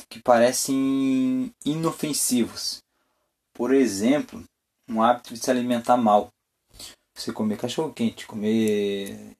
que 0.09 0.19
parecem 0.19 1.53
inofensivos. 1.63 2.81
Por 3.53 3.71
exemplo, 3.71 4.43
um 4.89 4.99
hábito 5.03 5.35
de 5.35 5.39
se 5.39 5.51
alimentar 5.51 5.95
mal. 5.95 6.29
Você 7.15 7.31
comer 7.31 7.59
cachorro 7.59 7.93
quente, 7.93 8.25
comer 8.25 9.37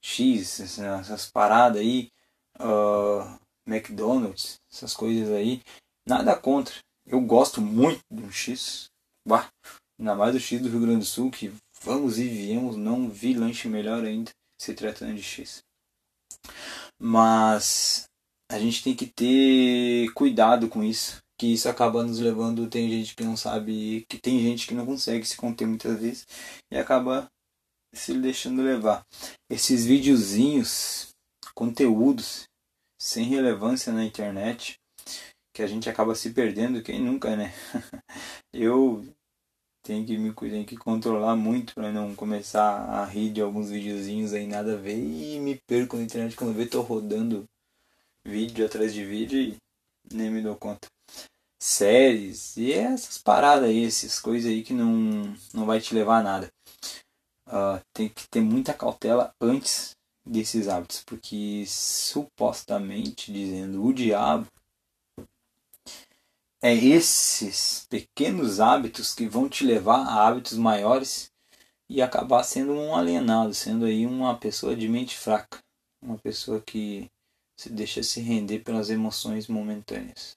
X, 0.00 0.60
essas 0.60 1.30
paradas 1.30 1.82
aí, 1.82 2.10
uh, 2.58 3.38
McDonald's, 3.66 4.58
essas 4.72 4.94
coisas 4.94 5.28
aí, 5.34 5.60
nada 6.08 6.34
contra. 6.34 6.74
Eu 7.04 7.20
gosto 7.20 7.60
muito 7.60 8.00
do 8.10 8.32
X, 8.32 8.88
bah, 9.28 9.50
ainda 9.98 10.14
mais 10.14 10.32
do 10.32 10.40
X 10.40 10.62
do 10.62 10.70
Rio 10.70 10.80
Grande 10.80 11.00
do 11.00 11.04
Sul, 11.04 11.30
que 11.30 11.52
vamos 11.82 12.18
e 12.18 12.28
viemos, 12.28 12.76
não 12.76 13.08
vi 13.08 13.34
lanche 13.34 13.68
melhor 13.68 14.04
ainda 14.04 14.30
se 14.60 14.74
tratando 14.74 15.14
de 15.14 15.22
X. 15.22 15.62
Mas 16.98 18.04
a 18.50 18.58
gente 18.58 18.82
tem 18.82 18.94
que 18.94 19.06
ter 19.06 20.12
cuidado 20.12 20.68
com 20.68 20.82
isso, 20.82 21.18
que 21.38 21.46
isso 21.46 21.68
acaba 21.68 22.02
nos 22.02 22.18
levando, 22.18 22.68
tem 22.68 22.90
gente 22.90 23.14
que 23.14 23.24
não 23.24 23.36
sabe, 23.36 24.04
que 24.08 24.18
tem 24.18 24.40
gente 24.40 24.66
que 24.66 24.74
não 24.74 24.84
consegue 24.84 25.24
se 25.24 25.36
conter 25.36 25.66
muitas 25.66 26.00
vezes 26.00 26.26
e 26.70 26.76
acaba 26.76 27.28
se 27.94 28.18
deixando 28.18 28.62
levar. 28.62 29.04
Esses 29.48 29.86
videozinhos, 29.86 31.08
conteúdos 31.54 32.44
sem 33.00 33.24
relevância 33.24 33.92
na 33.92 34.04
internet, 34.04 34.76
que 35.54 35.62
a 35.62 35.66
gente 35.66 35.88
acaba 35.88 36.14
se 36.14 36.30
perdendo, 36.30 36.82
quem 36.82 37.00
nunca, 37.00 37.34
né? 37.36 37.52
Eu 38.52 39.04
tenho 39.82 40.06
que 40.06 40.16
me 40.18 40.32
tenho 40.32 40.66
que 40.66 40.76
controlar 40.76 41.36
muito 41.36 41.74
para 41.74 41.90
não 41.90 42.14
começar 42.14 42.84
a 42.88 43.04
rir 43.04 43.30
de 43.30 43.40
alguns 43.40 43.70
videozinhos 43.70 44.32
aí 44.32 44.46
nada 44.46 44.74
a 44.74 44.76
ver 44.76 44.98
e 44.98 45.38
me 45.40 45.60
perco 45.66 45.96
na 45.96 46.02
internet 46.02 46.36
quando 46.36 46.54
vê 46.54 46.66
tô 46.66 46.80
rodando 46.82 47.44
vídeo 48.24 48.66
atrás 48.66 48.92
de 48.92 49.04
vídeo 49.04 49.40
e 49.40 49.56
nem 50.12 50.30
me 50.30 50.42
dou 50.42 50.56
conta. 50.56 50.88
Séries 51.62 52.56
e 52.56 52.72
essas 52.72 53.18
paradas 53.18 53.68
aí, 53.68 53.84
essas 53.84 54.18
coisas 54.18 54.50
aí 54.50 54.62
que 54.62 54.72
não, 54.72 55.34
não 55.52 55.66
vai 55.66 55.80
te 55.80 55.94
levar 55.94 56.20
a 56.20 56.22
nada 56.22 56.52
uh, 57.50 57.80
tem 57.92 58.08
que 58.08 58.28
ter 58.28 58.40
muita 58.40 58.72
cautela 58.72 59.34
antes 59.40 59.90
desses 60.24 60.68
hábitos, 60.68 61.02
porque 61.04 61.64
supostamente 61.66 63.32
dizendo 63.32 63.84
o 63.84 63.92
diabo 63.92 64.46
é 66.62 66.74
esses 66.74 67.86
pequenos 67.88 68.60
hábitos 68.60 69.14
que 69.14 69.26
vão 69.26 69.48
te 69.48 69.64
levar 69.64 70.06
a 70.06 70.26
hábitos 70.26 70.58
maiores 70.58 71.30
e 71.88 72.02
acabar 72.02 72.44
sendo 72.44 72.72
um 72.72 72.94
alienado, 72.94 73.54
sendo 73.54 73.84
aí 73.86 74.06
uma 74.06 74.38
pessoa 74.38 74.76
de 74.76 74.88
mente 74.88 75.16
fraca, 75.16 75.58
uma 76.02 76.18
pessoa 76.18 76.60
que 76.60 77.10
se 77.58 77.70
deixa 77.70 78.02
se 78.02 78.20
render 78.20 78.60
pelas 78.60 78.90
emoções 78.90 79.48
momentâneas. 79.48 80.36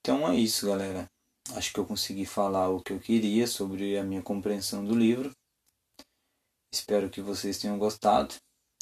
Então 0.00 0.28
é 0.28 0.36
isso, 0.36 0.66
galera. 0.66 1.06
Acho 1.54 1.72
que 1.72 1.78
eu 1.78 1.86
consegui 1.86 2.24
falar 2.24 2.68
o 2.70 2.82
que 2.82 2.92
eu 2.92 3.00
queria 3.00 3.46
sobre 3.46 3.96
a 3.98 4.02
minha 4.02 4.22
compreensão 4.22 4.84
do 4.84 4.94
livro. 4.94 5.30
Espero 6.72 7.10
que 7.10 7.20
vocês 7.20 7.58
tenham 7.58 7.78
gostado. 7.78 8.34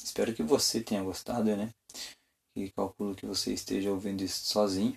Espero 0.02 0.34
que 0.34 0.42
você 0.42 0.82
tenha 0.82 1.02
gostado, 1.02 1.54
né? 1.56 1.70
E 2.56 2.70
calculo 2.70 3.14
que 3.14 3.26
você 3.26 3.52
esteja 3.52 3.90
ouvindo 3.90 4.22
isso 4.22 4.44
sozinho. 4.46 4.94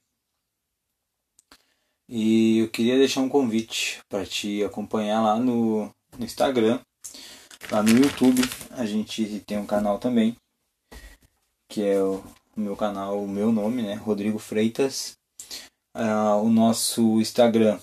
E 2.09 2.59
eu 2.59 2.69
queria 2.69 2.97
deixar 2.97 3.21
um 3.21 3.29
convite 3.29 4.01
para 4.09 4.25
te 4.25 4.63
acompanhar 4.63 5.21
lá 5.21 5.37
no, 5.37 5.93
no 6.17 6.25
Instagram, 6.25 6.79
lá 7.71 7.81
no 7.81 7.91
YouTube. 7.91 8.41
A 8.71 8.85
gente 8.85 9.39
tem 9.41 9.57
um 9.57 9.65
canal 9.65 9.99
também, 9.99 10.35
que 11.69 11.81
é 11.81 12.01
o, 12.01 12.23
meu 12.55 12.75
canal, 12.75 13.23
o 13.23 13.27
meu 13.27 13.51
nome, 13.51 13.81
né? 13.81 13.93
Rodrigo 13.95 14.39
Freitas 14.39 15.17
uh, 15.95 16.41
o 16.41 16.49
nosso 16.49 17.19
Instagram 17.21 17.79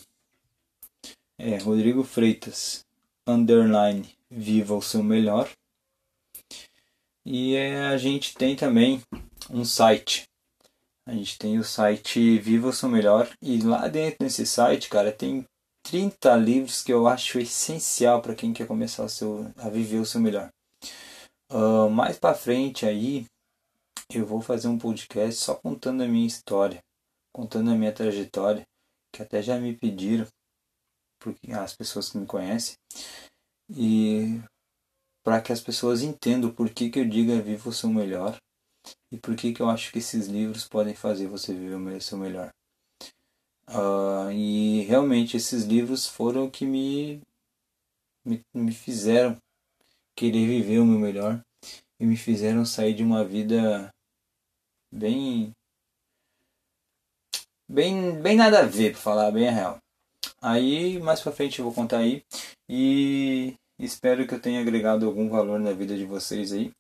é 1.39 1.57
Rodrigo 1.59 2.03
Freitas 2.03 2.85
underline 3.27 4.09
viva 4.31 4.75
o 4.75 4.83
seu 4.83 5.03
melhor 5.03 5.49
e 7.25 7.55
é, 7.55 7.87
a 7.87 7.97
gente 7.97 8.35
tem 8.35 8.57
também 8.57 9.03
um 9.51 9.65
site 9.65 10.25
a 11.07 11.13
gente 11.13 11.39
tem 11.39 11.59
o 11.59 11.65
site 11.65 12.39
Viva 12.39 12.69
o 12.69 12.73
Seu 12.73 12.89
Melhor 12.89 13.29
e 13.43 13.61
lá 13.63 13.89
dentro 13.89 14.19
desse 14.21 14.47
site, 14.47 14.89
cara, 14.89 15.11
tem 15.11 15.45
30 15.83 16.37
livros 16.37 16.83
que 16.83 16.93
eu 16.93 17.09
acho 17.09 17.41
essencial 17.41 18.23
para 18.23 18.35
quem 18.35 18.53
quer 18.53 18.67
começar 18.67 19.03
o 19.03 19.09
seu, 19.09 19.51
a 19.57 19.69
viver 19.69 19.99
o 19.99 20.07
seu 20.07 20.21
melhor. 20.21 20.51
Uh, 21.51 21.91
mais 21.91 22.17
para 22.17 22.35
frente 22.35 22.87
aí, 22.87 23.27
eu 24.13 24.25
vou 24.25 24.41
fazer 24.41 24.69
um 24.69 24.79
podcast 24.79 25.41
só 25.41 25.55
contando 25.55 26.03
a 26.03 26.07
minha 26.07 26.27
história 26.27 26.81
contando 27.33 27.71
a 27.71 27.75
minha 27.75 27.93
trajetória, 27.93 28.67
que 29.13 29.23
até 29.23 29.43
já 29.43 29.59
me 29.59 29.77
pediram, 29.77 30.27
porque 31.21 31.53
as 31.53 31.75
pessoas 31.75 32.11
que 32.11 32.19
me 32.19 32.27
conhecem, 32.27 32.75
e 33.69 34.41
para 35.25 35.41
que 35.41 35.53
as 35.53 35.61
pessoas 35.61 36.03
entendam 36.03 36.53
por 36.53 36.71
que, 36.71 36.91
que 36.91 36.99
eu 36.99 37.09
digo 37.09 37.31
é 37.31 37.41
viva 37.41 37.69
o 37.69 37.73
seu 37.73 37.89
melhor 37.89 38.37
e 39.11 39.19
por 39.19 39.35
que, 39.35 39.53
que 39.53 39.61
eu 39.61 39.69
acho 39.69 39.93
que 39.93 39.99
esses 39.99 40.27
livros 40.27 40.67
podem 40.67 40.95
fazer 40.95 41.27
você 41.27 41.53
viver 41.53 41.75
o 41.75 42.01
seu 42.01 42.19
melhor. 42.19 42.51
Uh, 43.69 44.31
e 44.33 44.83
realmente 44.83 45.37
esses 45.37 45.65
livros 45.65 46.07
foram 46.07 46.51
que 46.51 46.65
me, 46.67 47.21
me, 48.25 48.45
me 48.53 48.73
fizeram 48.73 49.37
querer 50.17 50.47
viver 50.47 50.79
o 50.79 50.85
meu 50.85 50.99
melhor 50.99 51.41
e 51.99 52.05
me 52.05 52.17
fizeram 52.17 52.65
sair 52.65 52.95
de 52.95 53.03
uma 53.03 53.25
vida 53.25 53.91
bem 54.93 55.53
bem, 57.69 58.21
bem 58.21 58.37
nada 58.37 58.61
a 58.61 58.67
ver, 58.67 58.93
pra 58.93 59.01
falar 59.01 59.31
bem 59.31 59.49
a 59.49 59.53
real. 59.53 59.79
Aí, 60.43 60.99
mais 60.99 61.21
pra 61.21 61.33
frente 61.33 61.59
eu 61.59 61.65
vou 61.65 61.75
contar 61.75 61.99
aí. 61.99 62.25
E 62.69 63.55
espero 63.79 64.27
que 64.27 64.35
eu 64.35 64.41
tenha 64.41 64.61
agregado 64.61 65.07
algum 65.07 65.29
valor 65.29 65.61
na 65.61 65.73
vida 65.73 65.97
de 65.97 66.05
vocês 66.05 66.53
aí. 66.53 66.73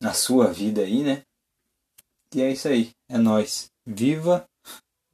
Na 0.00 0.14
sua 0.14 0.52
vida 0.52 0.82
aí, 0.82 1.02
né? 1.02 1.22
E 2.34 2.40
é 2.40 2.50
isso 2.50 2.68
aí. 2.68 2.90
É 3.10 3.18
nós. 3.18 3.66
Viva 3.86 4.44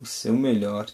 o 0.00 0.06
seu 0.06 0.34
melhor. 0.34 0.88